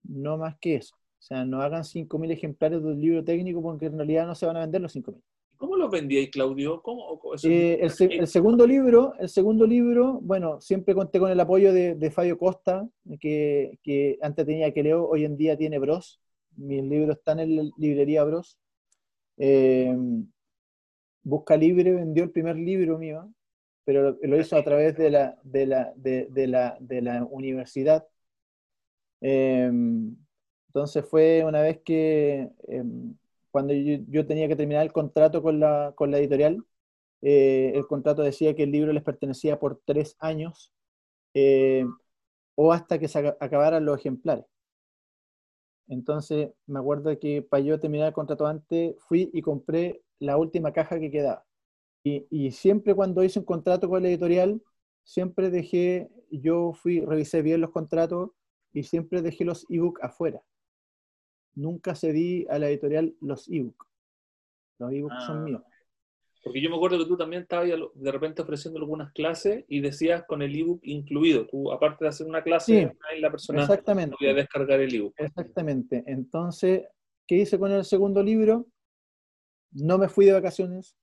no 0.03 0.37
más 0.37 0.57
que 0.59 0.75
eso. 0.75 0.93
O 0.93 1.21
sea, 1.21 1.45
no 1.45 1.61
hagan 1.61 1.85
5.000 1.85 2.31
ejemplares 2.31 2.83
de 2.83 2.89
un 2.89 2.99
libro 2.99 3.23
técnico 3.23 3.61
porque 3.61 3.85
en 3.85 3.95
realidad 3.95 4.27
no 4.27 4.35
se 4.35 4.45
van 4.45 4.57
a 4.57 4.61
vender 4.61 4.81
los 4.81 4.93
5.000. 4.93 5.21
¿Cómo 5.55 5.77
los 5.77 5.89
vendíais, 5.89 6.31
Claudio? 6.31 6.81
¿Cómo, 6.81 7.21
eh, 7.43 7.79
el, 7.81 8.27
segundo 8.27 8.67
libro, 8.67 9.13
el 9.19 9.29
segundo 9.29 9.65
libro, 9.65 10.19
bueno, 10.21 10.59
siempre 10.59 10.93
conté 10.93 11.17
con 11.17 11.31
el 11.31 11.39
apoyo 11.39 11.71
de, 11.71 12.11
Fabio 12.11 12.37
Costa, 12.37 12.85
que, 13.21 13.79
que, 13.83 14.17
antes 14.21 14.45
tenía 14.45 14.73
que 14.73 14.83
leo, 14.83 15.07
hoy 15.07 15.23
en 15.23 15.37
día 15.37 15.57
tiene 15.57 15.79
Bros. 15.79 16.19
Mis 16.59 16.83
libros 16.83 17.17
están 17.17 17.39
en 17.39 17.55
la 17.55 17.63
librería 17.77 18.23
Bros. 18.23 18.59
Em, 19.37 20.27
Busca 21.23 21.57
Libre 21.57 21.93
vendió 21.93 22.23
el 22.23 22.31
primer 22.31 22.55
libro 22.57 22.97
mío, 22.97 23.31
pero 23.85 24.17
lo, 24.21 24.39
hizo 24.39 24.57
a 24.57 24.63
través 24.63 24.97
de 24.97 25.09
la, 25.11 25.37
de 25.43 25.65
la, 25.67 25.93
de, 25.95 26.47
la, 26.47 26.77
de 26.79 27.01
la 27.01 27.23
universidad. 27.25 28.07
Em, 29.21 30.15
entonces 30.67 31.05
fue 31.05 31.43
una 31.45 31.61
vez 31.61 31.79
que, 31.83 32.49
em, 32.67 33.15
cuando 33.51 33.73
yo, 33.73 34.25
tenía 34.27 34.47
que 34.47 34.55
terminar 34.55 34.83
el 34.85 34.93
contrato 34.93 35.41
con 35.41 35.59
la, 35.59 35.93
con 35.95 36.11
la 36.11 36.19
editorial, 36.19 36.63
eh, 37.21 37.71
el 37.75 37.85
contrato 37.87 38.21
decía 38.23 38.55
que 38.55 38.63
el 38.63 38.71
libro 38.71 38.93
les 38.93 39.03
pertenecía 39.03 39.59
por 39.59 39.81
tres 39.85 40.15
años 40.19 40.73
eh, 41.33 41.85
o 42.55 42.73
hasta 42.73 42.99
que 42.99 43.07
se 43.07 43.19
acabaran 43.39 43.85
los 43.85 43.99
ejemplares. 43.99 44.45
Entonces, 45.89 46.51
me 46.67 46.79
acuerdo 46.79 47.17
que 47.19 47.41
para 47.41 47.63
yo 47.63 47.79
terminar 47.79 48.07
el 48.07 48.13
contrato 48.13 48.45
antes, 48.45 48.95
fui 48.99 49.29
y 49.33 49.41
compré 49.41 50.03
la 50.19 50.37
última 50.37 50.71
caja 50.71 50.99
que 50.99 51.11
quedaba. 51.11 51.45
Y, 52.03 52.51
siempre 52.51 52.95
cuando 52.95 53.23
hice 53.23 53.39
un 53.39 53.45
contrato 53.45 53.89
con 53.89 54.01
la 54.01 54.09
editorial, 54.09 54.61
siempre 55.03 55.49
dejé, 55.49 56.09
yo 56.31 56.73
fui, 56.73 57.01
revisé 57.01 57.41
bien 57.41 57.61
los 57.61 57.71
contratos 57.71 58.31
y 58.71 58.83
siempre 58.83 59.21
dejé 59.21 59.45
los 59.45 59.65
ebook 59.69 59.99
afuera. 60.01 60.41
Nunca 61.55 61.95
cedí 61.95 62.47
a 62.49 62.57
la 62.57 62.69
editorial 62.69 63.15
los 63.19 63.49
ebook. 63.49 63.87
Los 64.77 64.93
ebooks 64.93 65.25
son 65.25 65.37
ah. 65.39 65.41
míos. 65.41 65.63
Porque 66.43 66.61
yo 66.61 66.69
me 66.69 66.77
acuerdo 66.77 66.99
que 66.99 67.05
tú 67.05 67.17
también 67.17 67.41
estabas 67.41 67.67
de 67.67 68.11
repente 68.11 68.41
ofreciendo 68.41 68.79
algunas 68.79 69.11
clases 69.11 69.65
y 69.67 69.81
decías 69.81 70.23
con 70.25 70.41
el 70.41 70.55
ebook 70.55 70.79
incluido. 70.83 71.45
Tú, 71.47 71.71
aparte 71.71 72.05
de 72.05 72.09
hacer 72.09 72.27
una 72.27 72.41
clase, 72.41 72.95
la 73.19 73.29
persona 73.29 73.61
exactamente. 73.61 74.15
podía 74.17 74.33
descargar 74.33 74.79
el 74.79 74.93
ebook. 74.93 75.13
Exactamente. 75.17 76.03
Entonces, 76.07 76.83
¿qué 77.27 77.35
hice 77.35 77.59
con 77.59 77.71
el 77.71 77.83
segundo 77.83 78.23
libro? 78.23 78.67
No 79.71 79.97
me 79.97 80.07
fui 80.07 80.25
de 80.25 80.31
vacaciones, 80.31 80.95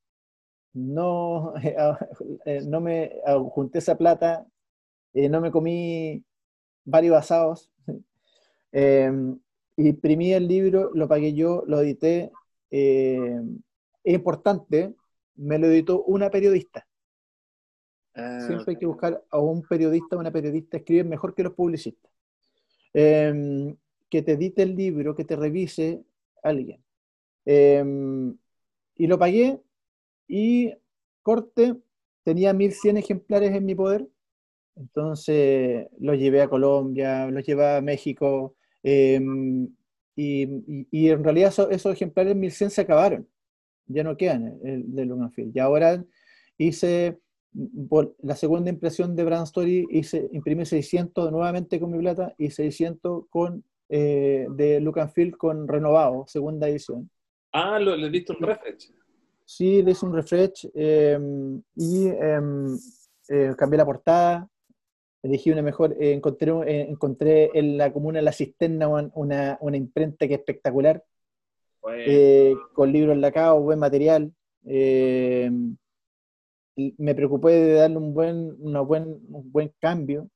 no, 0.73 1.55
eh, 2.47 2.61
no 2.67 2.81
me 2.81 3.13
junté 3.51 3.79
esa 3.79 3.97
plata, 3.97 4.47
eh, 5.15 5.29
no 5.29 5.41
me 5.41 5.51
comí 5.51 6.25
varios 6.85 7.17
asados, 7.17 7.71
em, 8.73 9.39
imprimí 9.77 10.33
el 10.33 10.49
libro, 10.49 10.91
lo 10.95 11.09
pagué 11.09 11.35
yo, 11.35 11.63
lo 11.67 11.81
edité. 11.81 12.31
Eh, 12.71 13.41
es 14.05 14.15
importante, 14.15 14.95
me 15.37 15.59
lo 15.59 15.67
editó 15.67 16.03
una 16.05 16.31
periodista. 16.31 16.87
Ah, 18.15 18.41
Siempre 18.47 18.73
hay 18.73 18.77
que 18.77 18.87
buscar 18.87 19.23
a 19.31 19.39
un 19.39 19.63
periodista 19.63 20.17
o 20.17 20.21
una 20.21 20.31
periodista, 20.31 20.79
escriben 20.79 21.09
mejor 21.09 21.35
que 21.35 21.43
los 21.43 21.55
publicistas. 21.55 22.11
Em, 22.95 23.77
que 24.09 24.23
te 24.23 24.33
edite 24.33 24.63
el 24.63 24.75
libro, 24.75 25.15
que 25.15 25.25
te 25.25 25.37
revise 25.37 26.03
alguien. 26.43 26.83
Em, 27.45 28.37
y 28.97 29.07
lo 29.07 29.19
pagué 29.19 29.61
y 30.29 30.73
corte, 31.23 31.77
tenía 32.23 32.53
1100 32.53 32.97
ejemplares 32.97 33.53
en 33.55 33.67
mi 33.67 33.75
poder, 33.75 34.09
entonces 34.77 35.89
los 35.99 36.19
llevé 36.19 36.43
a 36.43 36.49
Colombia, 36.49 37.27
los 37.31 37.45
llevé 37.45 37.77
a 37.77 37.81
México, 37.81 38.57
em, 38.83 39.69
y, 40.17 41.09
en 41.09 41.25
realidad 41.25 41.53
esos, 41.71 41.93
ejemplares 41.93 42.35
1100 42.35 42.71
se 42.71 42.81
acabaron, 42.81 43.29
ya 43.87 44.03
no 44.03 44.17
quedan 44.17 44.59
de 44.63 45.05
Lungenfield. 45.05 45.57
Y 45.57 45.61
ahora 45.61 46.05
hice 46.59 47.19
la 48.23 48.37
segunda 48.37 48.71
impresión 48.71 49.17
de 49.17 49.25
Brand 49.25 49.45
Story, 49.45 49.87
hice, 49.91 50.29
imprimí 50.33 50.67
600 50.67 51.31
nuevamente 51.33 51.81
con 51.81 51.91
mi 51.91 51.99
plata 51.99 52.35
y 52.37 52.51
600 52.51 53.25
con, 53.31 53.65
eh, 53.89 54.47
de 54.51 54.81
Look 54.81 54.99
con 55.39 55.67
renovado, 55.67 56.27
segunda 56.27 56.69
edición. 56.69 57.11
Ah, 57.53 57.79
lo, 57.79 57.97
le 57.97 58.11
visto 58.11 58.35
un 58.39 58.47
refresh. 58.47 58.93
Sí, 59.45 59.83
le 59.83 59.93
hice 59.93 60.05
un 60.05 60.15
refresh 60.15 60.69
em, 60.75 61.63
y 61.77 62.09
em, 62.09 62.77
eh, 63.29 63.55
cambié 63.57 63.79
la 63.79 63.87
portada, 63.87 64.49
elegí 65.23 65.51
una 65.51 65.63
mejor, 65.63 65.95
eh, 65.99 66.13
encontré, 66.13 66.51
eh, 66.67 66.87
encontré 66.89 67.51
en 67.55 67.79
la 67.79 67.93
comuna 67.93 68.21
La 68.21 68.33
Cisterna 68.33 68.89
una, 68.89 69.57
una 69.61 69.77
imprenta 69.77 70.27
que 70.29 70.35
es 70.35 70.41
espectacular, 70.41 71.03
con 72.73 72.93
libros 72.93 73.17
lacados, 73.17 73.63
buen 73.63 73.79
material. 73.79 74.33
Em, 74.65 75.77
me 76.77 77.15
preocupé 77.15 77.53
de 77.53 77.73
darle 77.75 77.97
un 77.97 78.13
buen, 78.15 78.55
una 78.59 78.81
buen, 78.81 79.05
un 79.05 79.53
buen 79.53 79.73
cambio. 79.81 80.29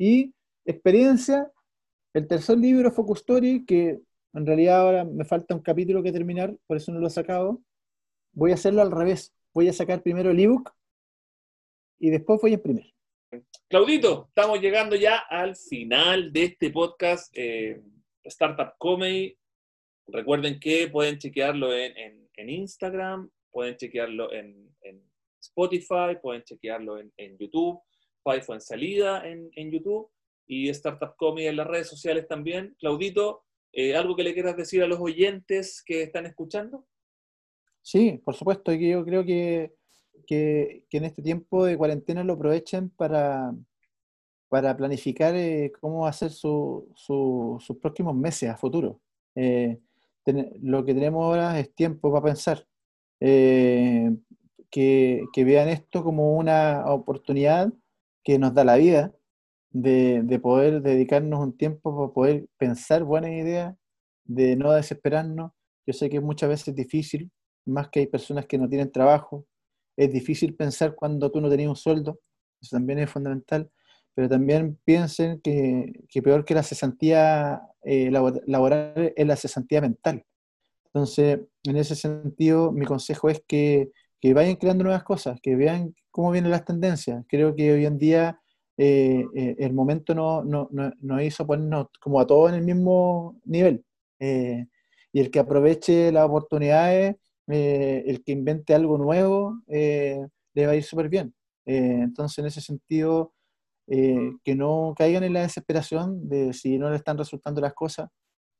y 0.00 0.32
experiencia, 0.64 1.50
el 2.14 2.26
tercer 2.26 2.58
libro, 2.58 2.90
Focus 2.92 3.20
Story, 3.20 3.64
que 3.64 4.00
en 4.34 4.46
realidad 4.46 4.80
ahora 4.80 5.04
me 5.04 5.24
falta 5.24 5.54
un 5.54 5.62
capítulo 5.62 6.02
que 6.02 6.12
terminar, 6.12 6.54
por 6.66 6.76
eso 6.76 6.92
no 6.92 7.00
lo 7.00 7.06
he 7.06 7.10
sacado. 7.10 7.60
Voy 8.32 8.50
a 8.50 8.54
hacerlo 8.54 8.82
al 8.82 8.90
revés. 8.90 9.34
Voy 9.54 9.68
a 9.68 9.72
sacar 9.72 10.02
primero 10.02 10.30
el 10.30 10.40
ebook 10.40 10.70
y 11.98 12.10
después 12.10 12.40
voy 12.40 12.52
a 12.52 12.54
imprimir. 12.54 12.92
Claudito, 13.68 14.26
estamos 14.28 14.60
llegando 14.60 14.96
ya 14.96 15.18
al 15.18 15.56
final 15.56 16.32
de 16.32 16.44
este 16.44 16.70
podcast 16.70 17.32
eh, 17.36 17.80
Startup 18.24 18.72
Comedy. 18.78 19.37
Recuerden 20.08 20.58
que 20.58 20.88
pueden 20.88 21.18
chequearlo 21.18 21.72
en, 21.74 22.28
Instagram, 22.36 23.30
pueden 23.50 23.76
chequearlo 23.76 24.32
en, 24.32 24.68
Spotify, 25.40 26.16
pueden 26.20 26.42
chequearlo 26.42 26.98
en, 26.98 27.38
YouTube. 27.38 27.80
Five 28.24 28.44
en 28.48 28.60
salida 28.60 29.26
en, 29.26 29.70
YouTube 29.70 30.10
y 30.46 30.68
Startup 30.70 31.14
Comedy 31.16 31.46
en 31.46 31.56
las 31.56 31.66
redes 31.66 31.88
sociales 31.88 32.26
también. 32.26 32.74
Claudito, 32.78 33.44
eh, 33.72 33.94
¿Algo 33.94 34.16
que 34.16 34.22
le 34.22 34.34
quieras 34.34 34.56
decir 34.56 34.82
a 34.82 34.86
los 34.86 34.98
oyentes 34.98 35.82
que 35.84 36.02
están 36.02 36.26
escuchando? 36.26 36.86
Sí, 37.82 38.20
por 38.24 38.34
supuesto. 38.34 38.72
Yo 38.72 39.04
creo 39.04 39.24
que, 39.24 39.74
que, 40.26 40.84
en 40.90 41.04
este 41.04 41.22
tiempo 41.22 41.64
de 41.64 41.76
cuarentena 41.76 42.24
lo 42.24 42.34
aprovechen 42.34 42.90
para, 42.90 43.54
para 44.48 44.76
planificar 44.76 45.34
eh, 45.36 45.72
cómo 45.80 46.00
va 46.00 46.10
a 46.10 46.12
ser 46.12 46.30
su, 46.30 46.92
sus 46.96 47.76
próximos 47.78 48.14
meses 48.14 48.48
a 48.48 48.56
futuro. 48.56 49.00
Eh, 49.34 49.78
lo 50.60 50.84
que 50.84 50.94
tenemos 50.94 51.24
ahora 51.24 51.58
es 51.58 51.74
tiempo 51.74 52.12
para 52.12 52.24
pensar. 52.24 52.66
que, 53.20 54.16
que, 55.32 55.44
vean 55.44 55.68
esto 55.68 56.04
como 56.04 56.36
una 56.36 56.84
oportunidad 56.92 57.72
que 58.24 58.38
nos 58.38 58.54
da 58.54 58.64
la 58.64 58.76
vida, 58.76 59.14
de, 59.70 60.22
de 60.22 60.38
poder 60.38 60.82
dedicarnos 60.82 61.40
un 61.40 61.56
tiempo 61.56 61.96
para 61.96 62.12
poder 62.12 62.48
pensar 62.58 63.04
buenas 63.04 63.32
ideas, 63.32 63.76
de 64.24 64.56
no 64.56 64.72
desesperarnos. 64.72 65.52
Yo 65.86 65.92
sé 65.94 66.10
que 66.10 66.20
muchas 66.20 66.48
veces 66.48 66.68
es 66.68 66.74
difícil, 66.74 67.30
más 67.66 67.88
que 67.88 68.00
hay 68.00 68.06
personas 68.06 68.46
que 68.46 68.58
no 68.58 68.68
tienen 68.68 68.92
trabajo, 68.92 69.46
es 69.96 70.12
difícil 70.12 70.54
pensar 70.54 70.94
cuando 70.94 71.30
tú 71.30 71.40
no 71.40 71.50
tenías 71.50 71.70
un 71.70 71.76
sueldo, 71.76 72.20
eso 72.60 72.76
también 72.76 72.98
es 73.00 73.10
fundamental, 73.10 73.70
pero 74.14 74.28
también 74.28 74.78
piensen 74.84 75.40
que, 75.40 75.92
que 76.08 76.22
peor 76.22 76.44
que 76.44 76.54
la 76.54 76.62
cesantía 76.62 77.62
eh, 77.84 78.10
laboral 78.10 79.14
la 79.16 79.36
cesantía 79.36 79.80
mental. 79.80 80.24
Entonces, 80.86 81.40
en 81.64 81.76
ese 81.76 81.94
sentido, 81.96 82.72
mi 82.72 82.86
consejo 82.86 83.28
es 83.30 83.42
que, 83.46 83.90
que 84.20 84.34
vayan 84.34 84.56
creando 84.56 84.84
nuevas 84.84 85.04
cosas, 85.04 85.38
que 85.42 85.56
vean 85.56 85.94
cómo 86.10 86.30
vienen 86.30 86.50
las 86.50 86.64
tendencias. 86.64 87.24
Creo 87.28 87.54
que 87.54 87.72
hoy 87.72 87.86
en 87.86 87.98
día 87.98 88.40
eh, 88.76 89.24
eh, 89.34 89.56
el 89.58 89.72
momento 89.74 90.14
no, 90.14 90.42
no, 90.44 90.68
no, 90.72 90.92
no, 91.00 91.22
hizo 91.22 91.46
ponernos 91.46 91.88
como 92.00 92.20
a 92.20 92.26
todos 92.26 92.50
en 92.50 92.56
el 92.56 92.64
mismo 92.64 93.40
nivel. 93.44 93.84
y 95.12 95.20
el 95.20 95.30
que 95.30 95.38
aproveche 95.40 96.12
las 96.12 96.26
oportunidades 96.26 97.16
eh, 97.48 98.04
el 98.06 98.22
que 98.22 98.32
invente 98.32 98.74
algo 98.74 98.98
nuevo 98.98 99.62
eh, 99.68 100.20
le 100.54 100.66
va 100.66 100.72
a 100.72 100.76
ir 100.76 100.84
súper 100.84 101.08
bien. 101.08 101.34
Eh, 101.64 102.00
entonces, 102.02 102.38
en 102.38 102.46
ese 102.46 102.60
sentido, 102.60 103.32
que 103.88 104.54
no 104.54 104.94
caigan 104.96 105.24
en 105.24 105.32
la 105.32 105.42
desesperación 105.42 106.28
de 106.28 106.52
si 106.52 106.78
no 106.78 106.90
le 106.90 106.96
están 106.96 107.16
resultando 107.16 107.60
las 107.60 107.74
cosas, 107.74 108.10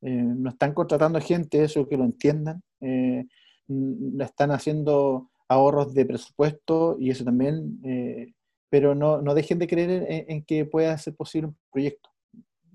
no 0.01 0.51
están 0.51 0.73
contratando 0.73 1.21
gente, 1.21 1.63
eso 1.63 1.87
que 1.87 1.97
lo 1.97 2.05
entiendan, 2.05 2.63
no 2.81 4.25
están 4.25 4.53
haciendo 4.53 5.31
ahorros 5.49 5.93
de 5.93 6.07
presupuesto 6.07 6.97
y 6.99 7.11
eso 7.11 7.25
también, 7.25 8.25
pero 8.71 8.95
no, 8.95 9.21
no, 9.21 9.35
dejen 9.35 9.59
de 9.59 9.67
creer 9.67 9.91
en, 9.91 10.25
en, 10.29 10.45
que 10.45 10.65
pueda 10.65 10.97
ser 10.97 11.15
posible 11.15 11.49
un 11.49 11.57
proyecto. 11.71 12.11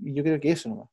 Y 0.03 0.13
yo 0.13 0.23
creo 0.23 0.39
que 0.39 0.51
eso 0.51 0.69
nomás 0.69 0.89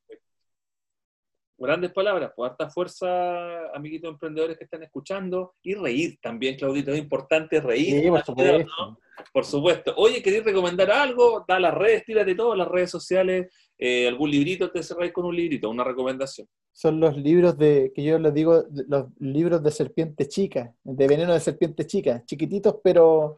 grandes 1.68 1.92
palabras, 1.92 2.32
pues 2.34 2.50
harta 2.50 2.70
fuerza, 2.70 3.70
amiguitos 3.74 4.10
emprendedores 4.10 4.56
que 4.56 4.64
están 4.64 4.82
escuchando, 4.82 5.54
y 5.62 5.74
reír 5.74 6.18
también, 6.22 6.56
Claudito, 6.56 6.90
es 6.92 6.98
importante 6.98 7.60
reír. 7.60 8.02
Sí, 8.02 8.08
por 8.08 8.24
supuesto. 8.24 8.98
Por 9.32 9.44
supuesto. 9.44 9.94
Oye, 9.96 10.22
¿queréis 10.22 10.44
recomendar 10.44 10.90
algo? 10.90 11.44
Da 11.46 11.60
las 11.60 11.74
redes, 11.74 12.04
tírate 12.06 12.34
todo, 12.34 12.56
las 12.56 12.66
redes 12.66 12.90
sociales, 12.90 13.52
eh, 13.76 14.08
algún 14.08 14.30
librito, 14.30 14.70
te 14.70 14.82
cerráis 14.82 15.12
con 15.12 15.26
un 15.26 15.36
librito, 15.36 15.68
una 15.68 15.84
recomendación. 15.84 16.48
Son 16.72 16.98
los 16.98 17.16
libros 17.16 17.58
de, 17.58 17.92
que 17.94 18.02
yo 18.02 18.18
les 18.18 18.32
digo, 18.32 18.64
los 18.88 19.08
libros 19.18 19.62
de 19.62 19.70
serpiente 19.70 20.26
chica, 20.28 20.74
de 20.82 21.06
veneno 21.06 21.34
de 21.34 21.40
serpiente 21.40 21.86
chica, 21.86 22.24
chiquititos 22.24 22.76
pero, 22.82 23.36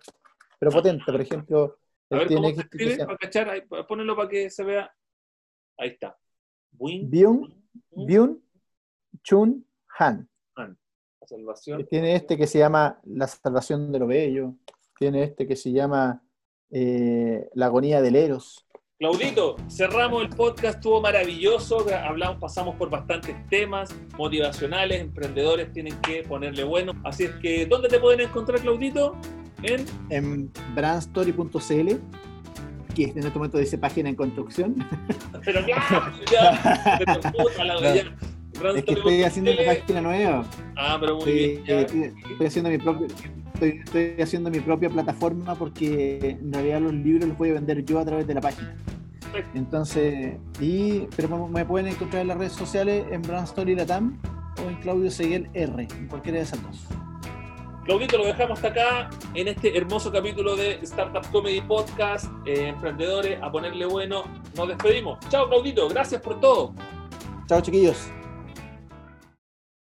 pero 0.60 0.70
potentes, 0.70 1.04
por 1.04 1.20
ejemplo. 1.20 1.78
A 2.10 2.18
ver, 2.18 2.28
¿cómo 2.28 2.54
se 2.54 2.60
escribe? 2.60 2.98
Para 2.98 3.18
cachar, 3.18 3.66
ponelo 3.88 4.14
para 4.14 4.28
que 4.28 4.48
se 4.48 4.62
vea. 4.62 4.94
Ahí 5.76 5.88
está. 5.88 6.16
Byung 6.70 7.61
Byun 7.90 8.42
Chun 9.22 9.66
Han. 9.98 10.28
Tiene 11.88 12.16
este 12.16 12.36
que 12.36 12.46
se 12.46 12.58
llama 12.58 13.00
La 13.04 13.26
salvación 13.26 13.92
de 13.92 13.98
lo 13.98 14.06
bello. 14.06 14.54
Tiene 14.98 15.24
este 15.24 15.46
que 15.46 15.56
se 15.56 15.72
llama 15.72 16.22
eh, 16.70 17.48
La 17.54 17.66
agonía 17.66 18.02
del 18.02 18.16
Eros. 18.16 18.66
Claudito, 18.98 19.56
cerramos 19.68 20.22
el 20.22 20.28
podcast, 20.28 20.76
estuvo 20.76 21.00
maravilloso, 21.00 21.84
hablamos, 21.92 22.38
pasamos 22.38 22.76
por 22.76 22.88
bastantes 22.88 23.34
temas 23.48 23.92
motivacionales, 24.16 25.00
emprendedores 25.00 25.72
tienen 25.72 26.00
que 26.02 26.22
ponerle 26.22 26.62
bueno. 26.62 26.92
Así 27.02 27.24
es 27.24 27.32
que, 27.42 27.66
¿dónde 27.66 27.88
te 27.88 27.98
pueden 27.98 28.20
encontrar, 28.20 28.60
Claudito? 28.60 29.16
En, 29.64 29.84
en 30.10 30.52
brandstory.cl 30.76 31.98
que 32.92 33.04
en 33.04 33.18
este 33.18 33.30
momento 33.30 33.58
dice 33.58 33.78
página 33.78 34.08
en 34.08 34.16
construcción. 34.16 34.76
Pero 35.44 35.66
ya, 35.66 36.12
ya, 36.30 37.90
Es 38.74 38.84
que 38.84 38.92
estoy 38.92 39.22
haciendo 39.22 39.52
una 39.52 39.64
página 39.64 40.00
nueva. 40.00 40.44
Ah, 40.76 40.96
pero 41.00 41.16
muy 41.16 41.32
bien. 41.32 41.62
Estoy, 41.66 42.46
haciendo 42.46 42.70
mi 42.70 42.78
propio, 42.78 43.08
estoy, 43.60 44.14
haciendo 44.22 44.50
mi 44.50 44.60
propia 44.60 44.88
plataforma 44.88 45.54
porque 45.54 46.36
en 46.40 46.52
realidad 46.52 46.80
los 46.80 46.94
libros 46.94 47.28
los 47.28 47.38
voy 47.38 47.50
a 47.50 47.54
vender 47.54 47.84
yo 47.84 47.98
a 47.98 48.04
través 48.04 48.26
de 48.26 48.34
la 48.34 48.40
página. 48.40 48.76
Entonces, 49.54 50.36
y, 50.60 51.06
pero 51.16 51.48
me 51.48 51.64
pueden 51.64 51.88
encontrar 51.88 52.22
en 52.22 52.28
las 52.28 52.36
redes 52.36 52.52
sociales 52.52 53.04
en 53.10 53.22
Brand 53.22 53.44
Story 53.44 53.74
Latam 53.74 54.18
o 54.64 54.68
en 54.68 54.76
Claudio 54.76 55.10
Seguel 55.10 55.48
R, 55.54 55.88
en 55.98 56.08
cualquiera 56.08 56.38
de 56.38 56.44
esas 56.44 56.62
dos. 56.62 56.86
Claudito, 57.84 58.16
lo 58.16 58.26
dejamos 58.26 58.62
hasta 58.62 58.68
acá 58.68 59.10
en 59.34 59.48
este 59.48 59.76
hermoso 59.76 60.12
capítulo 60.12 60.54
de 60.54 60.74
Startup 60.82 61.28
Comedy 61.32 61.60
Podcast. 61.62 62.26
Eh, 62.46 62.68
emprendedores, 62.68 63.42
a 63.42 63.50
ponerle 63.50 63.86
bueno. 63.86 64.22
Nos 64.56 64.68
despedimos. 64.68 65.18
Chao, 65.28 65.48
Claudito. 65.48 65.88
Gracias 65.88 66.20
por 66.20 66.40
todo. 66.40 66.74
Chao, 67.48 67.60
chiquillos. 67.60 68.08